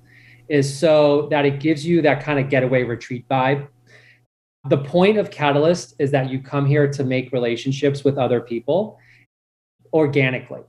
is 0.48 0.78
so 0.78 1.28
that 1.30 1.44
it 1.44 1.60
gives 1.60 1.84
you 1.84 2.02
that 2.02 2.22
kind 2.22 2.38
of 2.38 2.48
getaway 2.48 2.82
retreat 2.82 3.28
vibe. 3.28 3.68
The 4.68 4.78
point 4.78 5.18
of 5.18 5.30
Catalyst 5.30 5.94
is 5.98 6.10
that 6.10 6.30
you 6.30 6.40
come 6.40 6.66
here 6.66 6.90
to 6.90 7.04
make 7.04 7.32
relationships 7.32 8.04
with 8.04 8.18
other 8.18 8.40
people 8.40 8.98
organically. 9.92 10.60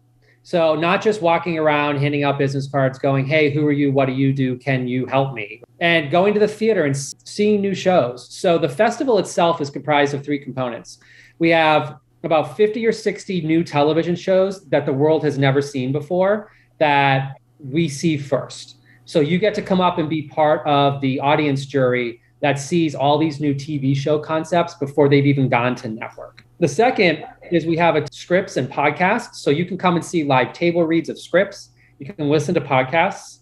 So, 0.42 0.74
not 0.74 1.02
just 1.02 1.22
walking 1.22 1.60
around 1.60 1.98
handing 1.98 2.24
out 2.24 2.38
business 2.38 2.68
cards, 2.68 2.98
going, 2.98 3.26
Hey, 3.26 3.52
who 3.52 3.66
are 3.68 3.72
you? 3.72 3.92
What 3.92 4.06
do 4.06 4.14
you 4.14 4.32
do? 4.34 4.58
Can 4.58 4.88
you 4.88 5.06
help 5.06 5.34
me? 5.34 5.62
And 5.80 6.10
going 6.10 6.34
to 6.34 6.40
the 6.40 6.48
theater 6.48 6.86
and 6.86 6.96
seeing 6.98 7.62
new 7.62 7.76
shows. 7.76 8.34
So, 8.34 8.58
the 8.58 8.70
festival 8.70 9.20
itself 9.20 9.60
is 9.62 9.70
comprised 9.70 10.14
of 10.14 10.24
three 10.24 10.40
components. 10.40 11.00
We 11.40 11.50
have 11.50 11.98
about 12.24 12.58
50 12.58 12.86
or 12.86 12.92
60 12.92 13.42
new 13.42 13.64
television 13.64 14.16
shows 14.16 14.66
that 14.70 14.86
the 14.86 14.94
world 14.94 15.24
has 15.24 15.38
never 15.38 15.62
seen 15.62 15.92
before 15.92 16.52
that 16.80 17.38
we 17.60 17.88
see 17.90 18.18
first. 18.18 18.78
So 19.10 19.22
you 19.22 19.40
get 19.40 19.56
to 19.56 19.64
come 19.64 19.82
up 19.82 19.98
and 19.98 20.08
be 20.08 20.28
part 20.28 20.62
of 20.68 21.02
the 21.02 21.20
audience 21.20 21.66
jury 21.66 22.22
that 22.42 22.60
sees 22.60 22.94
all 22.94 23.18
these 23.18 23.40
new 23.40 23.56
TV 23.56 23.98
show 23.98 24.20
concepts 24.20 24.76
before 24.76 25.10
they've 25.10 25.26
even 25.26 25.50
gone 25.50 25.74
to 25.78 25.88
network. 25.90 26.46
The 26.60 26.68
second 26.68 27.26
is 27.52 27.66
we 27.66 27.76
have 27.78 27.96
a 27.96 28.06
scripts 28.12 28.58
and 28.58 28.70
podcasts. 28.70 29.38
So 29.38 29.50
you 29.50 29.66
can 29.66 29.80
come 29.80 29.96
and 29.96 30.06
see 30.06 30.24
live 30.24 30.54
table 30.54 30.86
reads 30.86 31.10
of 31.10 31.20
scripts. 31.20 31.70
You 31.98 32.14
can 32.14 32.30
listen 32.30 32.54
to 32.54 32.62
podcasts 32.62 33.40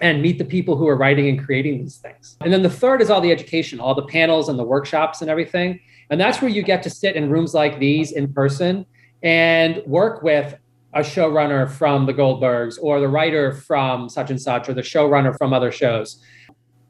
and 0.00 0.20
meet 0.20 0.36
the 0.36 0.44
people 0.44 0.76
who 0.76 0.88
are 0.88 0.96
writing 0.96 1.28
and 1.28 1.44
creating 1.44 1.78
these 1.78 1.98
things. 1.98 2.36
And 2.40 2.52
then 2.52 2.64
the 2.64 2.68
third 2.68 3.00
is 3.00 3.08
all 3.08 3.20
the 3.20 3.30
education, 3.30 3.78
all 3.78 3.94
the 3.94 4.06
panels 4.06 4.48
and 4.48 4.58
the 4.58 4.64
workshops 4.64 5.20
and 5.20 5.30
everything. 5.30 5.78
And 6.10 6.20
that's 6.20 6.42
where 6.42 6.50
you 6.50 6.62
get 6.62 6.82
to 6.82 6.90
sit 6.90 7.14
in 7.14 7.30
rooms 7.30 7.54
like 7.54 7.78
these 7.78 8.10
in 8.10 8.32
person 8.32 8.84
and 9.22 9.80
work 9.86 10.24
with 10.24 10.56
a 10.98 11.02
showrunner 11.02 11.70
from 11.70 12.06
the 12.06 12.14
Goldbergs 12.14 12.78
or 12.80 13.00
the 13.00 13.08
writer 13.08 13.52
from 13.52 14.08
such 14.08 14.30
and 14.30 14.40
such 14.40 14.68
or 14.68 14.74
the 14.74 14.82
showrunner 14.82 15.36
from 15.38 15.52
other 15.52 15.70
shows 15.70 16.22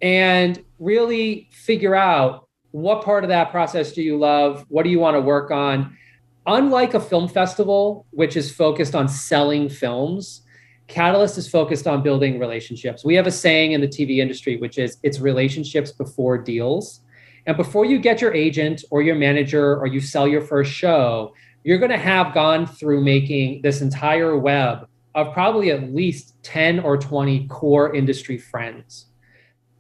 and 0.01 0.63
really 0.79 1.49
figure 1.53 1.95
out 1.95 2.49
what 2.71 3.05
part 3.05 3.25
of 3.25 3.29
that 3.29 3.51
process 3.51 3.93
do 3.93 4.03
you 4.03 4.19
love? 4.19 4.65
What 4.69 4.85
do 4.85 4.91
you 4.91 4.99
want 4.99 5.17
to 5.17 5.21
work 5.21 5.51
on? 5.51 5.97
Unlike 6.47 6.95
a 6.95 7.01
film 7.01 7.29
festival, 7.29 8.07
which 8.11 8.37
is 8.37 8.55
focused 8.55 8.95
on 8.95 9.09
selling 9.09 9.69
films, 9.69 10.43
Catalyst 10.87 11.37
is 11.37 11.47
focused 11.47 11.87
on 11.87 12.03
building 12.03 12.39
relationships. 12.39 13.05
We 13.05 13.15
have 13.17 13.27
a 13.27 13.31
saying 13.31 13.73
in 13.73 13.83
the 13.83 13.87
TV 13.87 14.19
industry, 14.19 14.57
which 14.57 14.79
is 14.79 14.97
it's 15.03 15.21
relationships 15.21 15.93
before 15.93 16.39
deals. 16.39 17.01
And 17.47 17.59
before 17.59 17.85
you 17.85 17.99
get 17.99 18.23
your 18.23 18.33
agent 18.33 18.85
or 18.91 19.03
your 19.03 19.15
manager 19.15 19.77
or 19.77 19.87
you 19.87 20.01
sell 20.01 20.27
your 20.27 20.41
first 20.41 20.73
show, 20.73 21.35
you're 21.65 21.79
going 21.79 21.91
to 21.91 21.99
have 21.99 22.35
gone 22.35 22.67
through 22.67 23.03
making 23.03 23.63
this 23.63 23.81
entire 23.81 24.39
web 24.39 24.89
of 25.15 25.33
probably 25.33 25.71
at 25.71 25.95
least 25.95 26.35
10 26.43 26.81
or 26.81 26.97
20 26.97 27.47
core 27.49 27.95
industry 27.95 28.39
friends. 28.39 29.07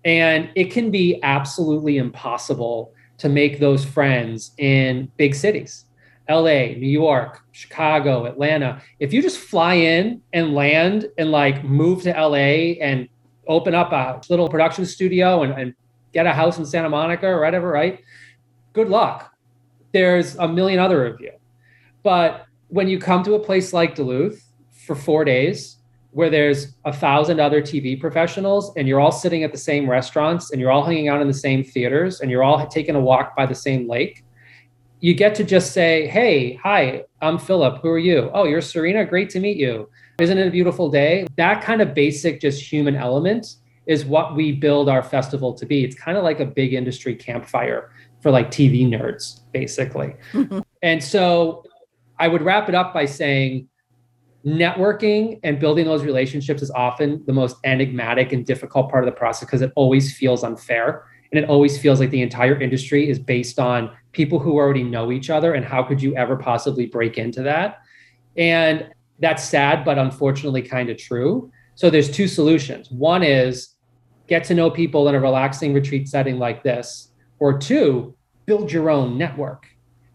And 0.04 0.50
it 0.54 0.70
can 0.70 0.90
be 0.90 1.20
absolutely 1.22 1.98
impossible 1.98 2.92
to 3.18 3.28
make 3.28 3.58
those 3.58 3.84
friends 3.84 4.52
in 4.58 5.10
big 5.16 5.34
cities. 5.34 5.84
LA, 6.28 6.74
New 6.76 6.88
York, 6.88 7.42
Chicago, 7.52 8.26
Atlanta. 8.26 8.82
If 9.00 9.12
you 9.12 9.22
just 9.22 9.38
fly 9.38 9.74
in 9.74 10.20
and 10.32 10.54
land 10.54 11.08
and 11.16 11.30
like 11.30 11.64
move 11.64 12.02
to 12.02 12.10
LA 12.10 12.76
and 12.82 13.08
open 13.46 13.74
up 13.74 13.92
a 13.92 14.20
little 14.28 14.48
production 14.48 14.84
studio 14.84 15.42
and, 15.42 15.52
and 15.54 15.74
get 16.12 16.26
a 16.26 16.32
house 16.32 16.58
in 16.58 16.66
Santa 16.66 16.90
Monica 16.90 17.26
or 17.26 17.40
whatever, 17.40 17.68
right? 17.68 18.00
Good 18.74 18.88
luck 18.88 19.34
there's 19.92 20.36
a 20.36 20.48
million 20.48 20.78
other 20.78 21.06
of 21.06 21.20
you. 21.20 21.32
But 22.02 22.46
when 22.68 22.88
you 22.88 22.98
come 22.98 23.22
to 23.24 23.34
a 23.34 23.38
place 23.38 23.72
like 23.72 23.94
Duluth 23.94 24.44
for 24.86 24.94
four 24.94 25.24
days, 25.24 25.78
where 26.12 26.30
there's 26.30 26.74
a 26.84 26.92
thousand 26.92 27.38
other 27.38 27.60
TV 27.60 27.98
professionals 28.00 28.72
and 28.76 28.88
you're 28.88 29.00
all 29.00 29.12
sitting 29.12 29.44
at 29.44 29.52
the 29.52 29.58
same 29.58 29.88
restaurants 29.88 30.50
and 30.50 30.60
you're 30.60 30.70
all 30.70 30.84
hanging 30.84 31.08
out 31.08 31.20
in 31.20 31.28
the 31.28 31.34
same 31.34 31.62
theaters 31.62 32.20
and 32.20 32.30
you're 32.30 32.42
all 32.42 32.66
taking 32.66 32.96
a 32.96 33.00
walk 33.00 33.36
by 33.36 33.44
the 33.46 33.54
same 33.54 33.88
lake, 33.88 34.24
you 35.00 35.14
get 35.14 35.34
to 35.36 35.44
just 35.44 35.72
say, 35.72 36.06
Hey, 36.06 36.54
hi, 36.54 37.04
I'm 37.20 37.38
Philip. 37.38 37.80
Who 37.82 37.88
are 37.88 37.98
you? 37.98 38.30
Oh, 38.32 38.44
you're 38.44 38.60
Serena. 38.60 39.04
Great 39.04 39.30
to 39.30 39.40
meet 39.40 39.58
you. 39.58 39.88
Isn't 40.18 40.38
it 40.38 40.48
a 40.48 40.50
beautiful 40.50 40.90
day? 40.90 41.26
That 41.36 41.62
kind 41.62 41.80
of 41.80 41.94
basic, 41.94 42.40
just 42.40 42.60
human 42.60 42.96
element 42.96 43.56
is 43.86 44.04
what 44.04 44.34
we 44.34 44.52
build 44.52 44.88
our 44.88 45.02
festival 45.02 45.54
to 45.54 45.64
be. 45.66 45.84
It's 45.84 45.94
kind 45.94 46.18
of 46.18 46.24
like 46.24 46.40
a 46.40 46.44
big 46.44 46.74
industry 46.74 47.14
campfire 47.14 47.92
for 48.20 48.30
like 48.30 48.50
TV 48.50 48.88
nerds, 48.88 49.42
basically. 49.52 50.16
and 50.82 51.02
so 51.02 51.62
I 52.18 52.28
would 52.28 52.42
wrap 52.42 52.68
it 52.68 52.74
up 52.74 52.92
by 52.92 53.04
saying, 53.04 53.68
networking 54.46 55.40
and 55.42 55.58
building 55.58 55.84
those 55.84 56.04
relationships 56.04 56.62
is 56.62 56.70
often 56.70 57.22
the 57.26 57.32
most 57.32 57.56
enigmatic 57.64 58.32
and 58.32 58.46
difficult 58.46 58.90
part 58.90 59.04
of 59.04 59.12
the 59.12 59.16
process 59.16 59.46
because 59.46 59.62
it 59.62 59.72
always 59.74 60.16
feels 60.16 60.44
unfair 60.44 61.04
and 61.32 61.42
it 61.42 61.48
always 61.48 61.78
feels 61.78 62.00
like 62.00 62.10
the 62.10 62.22
entire 62.22 62.58
industry 62.60 63.08
is 63.10 63.18
based 63.18 63.58
on 63.58 63.90
people 64.12 64.38
who 64.38 64.54
already 64.54 64.82
know 64.82 65.12
each 65.12 65.28
other 65.28 65.54
and 65.54 65.64
how 65.64 65.82
could 65.82 66.00
you 66.00 66.14
ever 66.16 66.36
possibly 66.36 66.86
break 66.86 67.18
into 67.18 67.42
that? 67.42 67.78
And 68.36 68.88
that's 69.18 69.42
sad 69.42 69.84
but 69.84 69.98
unfortunately 69.98 70.62
kind 70.62 70.88
of 70.88 70.96
true. 70.96 71.50
So 71.74 71.90
there's 71.90 72.10
two 72.10 72.28
solutions. 72.28 72.90
One 72.90 73.22
is 73.22 73.74
get 74.28 74.44
to 74.44 74.54
know 74.54 74.70
people 74.70 75.08
in 75.08 75.14
a 75.14 75.20
relaxing 75.20 75.74
retreat 75.74 76.08
setting 76.08 76.38
like 76.38 76.62
this 76.62 77.12
or 77.40 77.58
two 77.58 78.14
build 78.46 78.72
your 78.72 78.88
own 78.88 79.18
network 79.18 79.66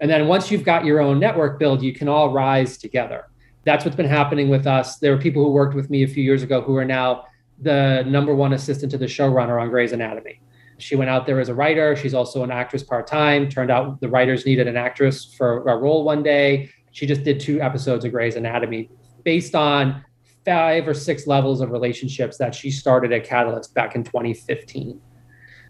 and 0.04 0.12
then 0.12 0.28
once 0.28 0.52
you've 0.52 0.64
got 0.64 0.86
your 0.86 1.00
own 1.00 1.18
network 1.18 1.58
build 1.58 1.82
you 1.82 1.94
can 1.94 2.08
all 2.08 2.32
rise 2.32 2.78
together 2.78 3.26
that's 3.66 3.86
what's 3.86 3.96
been 3.96 4.06
happening 4.06 4.50
with 4.50 4.68
us. 4.68 4.98
There 4.98 5.16
were 5.16 5.22
people 5.22 5.44
who 5.44 5.52
worked 5.52 5.76
with 5.76 5.90
me 5.90 6.04
a 6.04 6.08
few 6.08 6.24
years 6.24 6.44
ago 6.44 6.62
who 6.62 6.76
are 6.76 6.86
now 6.86 7.26
the 7.62 8.04
number 8.08 8.36
one 8.36 8.54
assistant 8.54 8.92
to 8.92 8.98
the 8.98 9.06
showrunner 9.06 9.62
on 9.62 9.70
Grey's 9.70 9.94
Anatomy. 9.94 10.42
She 10.80 10.96
went 10.96 11.10
out 11.10 11.26
there 11.26 11.40
as 11.40 11.50
a 11.50 11.54
writer. 11.54 11.96
She's 11.96 12.14
also 12.14 12.44
an 12.44 12.52
actress 12.52 12.84
part 12.84 13.08
time. 13.08 13.48
Turned 13.48 13.72
out 13.72 14.02
the 14.02 14.10
writers 14.10 14.46
needed 14.46 14.68
an 14.68 14.76
actress 14.76 15.34
for 15.34 15.64
a 15.70 15.78
role 15.78 16.04
one 16.04 16.24
day. 16.24 16.70
She 16.92 17.06
just 17.06 17.24
did 17.24 17.40
two 17.40 17.62
episodes 17.62 18.04
of 18.04 18.12
Grey's 18.12 18.36
Anatomy 18.36 18.90
based 19.24 19.56
on 19.56 20.04
five 20.46 20.88
or 20.88 20.94
six 20.94 21.26
levels 21.26 21.62
of 21.62 21.72
relationships 21.72 22.38
that 22.38 22.54
she 22.54 22.70
started 22.70 23.14
at 23.14 23.24
Catalyst 23.24 23.74
back 23.74 23.96
in 23.96 24.04
2015. 24.04 25.00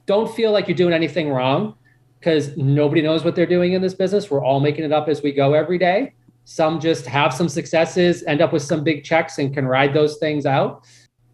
Don't 0.08 0.34
feel 0.34 0.52
like 0.52 0.68
you're 0.68 0.76
doing 0.76 0.94
anything 0.94 1.30
wrong 1.30 1.76
because 2.24 2.56
nobody 2.56 3.02
knows 3.02 3.26
what 3.26 3.36
they're 3.36 3.46
doing 3.46 3.74
in 3.74 3.82
this 3.82 3.94
business. 3.94 4.32
We're 4.32 4.42
all 4.42 4.62
making 4.62 4.86
it 4.86 4.94
up 4.94 5.10
as 5.10 5.22
we 5.22 5.34
go 5.34 5.54
every 5.54 5.78
day. 5.78 6.14
Some 6.46 6.80
just 6.80 7.06
have 7.06 7.34
some 7.34 7.50
successes, 7.50 8.24
end 8.24 8.40
up 8.40 8.54
with 8.54 8.62
some 8.62 8.82
big 8.82 9.04
checks, 9.04 9.40
and 9.40 9.54
can 9.54 9.66
ride 9.66 9.94
those 9.94 10.16
things 10.20 10.46
out. 10.46 10.86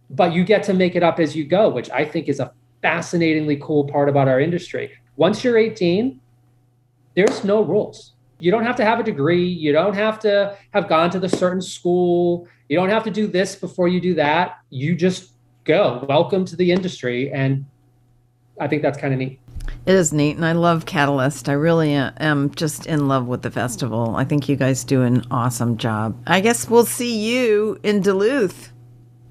But 0.09 0.33
you 0.33 0.43
get 0.43 0.63
to 0.63 0.73
make 0.73 0.95
it 0.95 1.03
up 1.03 1.19
as 1.19 1.35
you 1.35 1.45
go, 1.45 1.69
which 1.69 1.91
I 1.91 2.03
think 2.05 2.27
is 2.27 2.39
a 2.39 2.53
fascinatingly 2.81 3.57
cool 3.57 3.85
part 3.85 4.09
about 4.09 4.27
our 4.27 4.39
industry. 4.39 4.91
Once 5.15 5.43
you're 5.43 5.59
18, 5.59 6.19
there's 7.15 7.43
no 7.43 7.61
rules. 7.61 8.13
You 8.39 8.49
don't 8.49 8.65
have 8.65 8.77
to 8.77 8.85
have 8.85 8.99
a 8.99 9.03
degree. 9.03 9.45
You 9.45 9.71
don't 9.71 9.93
have 9.93 10.17
to 10.21 10.57
have 10.71 10.89
gone 10.89 11.11
to 11.11 11.19
the 11.19 11.29
certain 11.29 11.61
school. 11.61 12.47
You 12.67 12.77
don't 12.77 12.89
have 12.89 13.03
to 13.03 13.11
do 13.11 13.27
this 13.27 13.55
before 13.55 13.89
you 13.89 14.01
do 14.01 14.15
that. 14.15 14.57
You 14.71 14.95
just 14.95 15.33
go. 15.65 16.03
Welcome 16.09 16.45
to 16.45 16.55
the 16.55 16.71
industry. 16.71 17.31
And 17.31 17.65
I 18.59 18.67
think 18.67 18.81
that's 18.81 18.97
kind 18.97 19.13
of 19.13 19.19
neat. 19.19 19.39
It 19.85 19.95
is 19.95 20.13
neat, 20.13 20.35
and 20.35 20.45
I 20.45 20.51
love 20.51 20.85
Catalyst. 20.85 21.49
I 21.49 21.53
really 21.53 21.95
uh, 21.95 22.11
am 22.19 22.53
just 22.55 22.85
in 22.85 23.07
love 23.07 23.27
with 23.27 23.41
the 23.41 23.51
festival. 23.51 24.15
I 24.15 24.23
think 24.23 24.47
you 24.47 24.55
guys 24.55 24.83
do 24.83 25.01
an 25.01 25.23
awesome 25.31 25.77
job. 25.77 26.21
I 26.27 26.41
guess 26.41 26.69
we'll 26.69 26.85
see 26.85 27.17
you 27.17 27.79
in 27.83 28.01
Duluth 28.01 28.71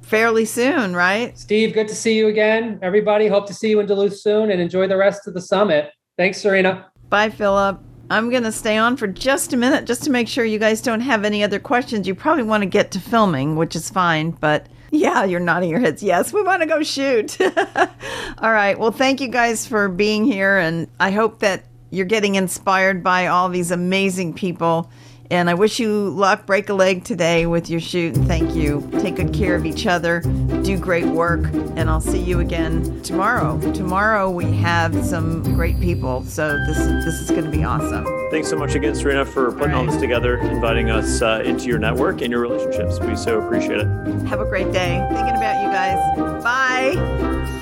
fairly 0.03 0.45
soon, 0.45 0.97
right? 0.97 1.39
Steve, 1.39 1.75
good 1.75 1.89
to 1.89 1.95
see 1.95 2.17
you 2.17 2.29
again. 2.29 2.79
Everybody, 2.83 3.29
hope 3.29 3.47
to 3.49 3.55
see 3.55 3.71
you 3.71 3.81
in 3.81 3.87
Duluth 3.87 4.19
soon 4.19 4.51
and 4.51 4.61
enjoy 4.61 4.89
the 4.89 4.97
rest 4.97 5.29
of 5.29 5.35
the 5.35 5.41
summit. 5.41 5.91
Thanks, 6.17 6.41
Serena. 6.41 6.87
Bye, 7.11 7.29
Philip. 7.31 7.81
I'm 8.11 8.31
going 8.31 8.43
to 8.45 8.53
stay 8.53 8.79
on 8.79 8.97
for 8.97 9.07
just 9.07 9.53
a 9.53 9.57
minute 9.57 9.85
just 9.85 10.03
to 10.05 10.11
make 10.11 10.29
sure 10.29 10.45
you 10.45 10.59
guys 10.59 10.81
don't 10.81 11.03
have 11.03 11.25
any 11.25 11.45
other 11.45 11.59
questions. 11.59 12.09
You 12.09 12.15
probably 12.15 12.43
want 12.43 12.63
to 12.63 12.67
get 12.69 12.91
to 12.93 13.01
filming, 13.01 13.57
which 13.57 13.77
is 13.77 13.91
fine, 13.91 14.31
but 14.31 14.67
yeah, 14.91 15.25
you're 15.25 15.41
nodding 15.41 15.71
your 15.71 15.81
heads. 15.81 16.03
Yes, 16.03 16.33
we 16.33 16.43
want 16.43 16.63
to 16.63 16.67
go 16.67 16.83
shoot. 16.83 17.39
all 17.41 18.53
right. 18.53 18.79
Well, 18.79 18.93
thank 18.93 19.21
you 19.21 19.29
guys 19.29 19.67
for 19.67 19.89
being 19.89 20.25
here. 20.25 20.59
And 20.59 20.89
I 20.99 21.11
hope 21.11 21.41
that 21.41 21.65
you're 21.91 22.07
getting 22.07 22.35
inspired 22.35 23.03
by 23.03 23.27
all 23.27 23.49
these 23.49 23.71
amazing 23.71 24.35
people 24.35 24.91
and 25.31 25.51
I 25.51 25.55
wish 25.55 25.79
you 25.79 26.11
luck. 26.11 26.47
Break 26.47 26.69
a 26.69 26.75
leg 26.75 27.05
today 27.05 27.47
with 27.47 27.69
your 27.71 27.81
shoot. 27.81 28.17
And 28.17 28.27
thank 28.27 28.55
you. 28.55 28.89
Take 29.01 29.17
good 29.17 29.33
care 29.33 29.55
of 29.55 29.67
each 29.67 29.87
other. 29.87 30.21
Do 30.21 30.79
great 30.79 31.07
work. 31.07 31.45
And 31.77 31.91
I'll 31.91 32.01
see 32.01 32.21
you 32.21 32.41
again 32.41 33.03
tomorrow. 33.03 33.59
Tomorrow 33.73 34.31
we 34.31 34.45
have 34.57 34.95
some 35.05 35.43
great 35.55 35.81
people. 35.81 36.25
So 36.25 36.59
this 36.67 36.79
is 36.79 37.05
this 37.05 37.15
is 37.21 37.31
going 37.31 37.45
to 37.45 37.51
be 37.51 37.65
awesome. 37.65 38.07
Thanks 38.31 38.49
so 38.49 38.57
much 38.57 38.75
again, 38.75 38.95
Serena, 38.95 39.25
for 39.25 39.53
putting 39.53 39.75
all, 39.75 39.81
right. 39.81 39.87
all 39.89 39.93
this 39.93 40.01
together, 40.01 40.39
inviting 40.39 40.91
us 40.91 41.23
uh, 41.23 41.43
into 41.45 41.67
your 41.67 41.79
network 41.79 42.21
and 42.21 42.31
your 42.31 42.41
relationships. 42.41 43.01
We 43.01 43.17
so 43.17 43.41
appreciate 43.41 43.81
it. 43.81 43.87
Have 44.27 44.41
a 44.41 44.45
great 44.45 44.71
day. 44.73 45.07
Thinking 45.11 45.37
about 45.37 45.63
you 45.63 45.71
guys. 45.71 46.43
Bye. 46.43 47.58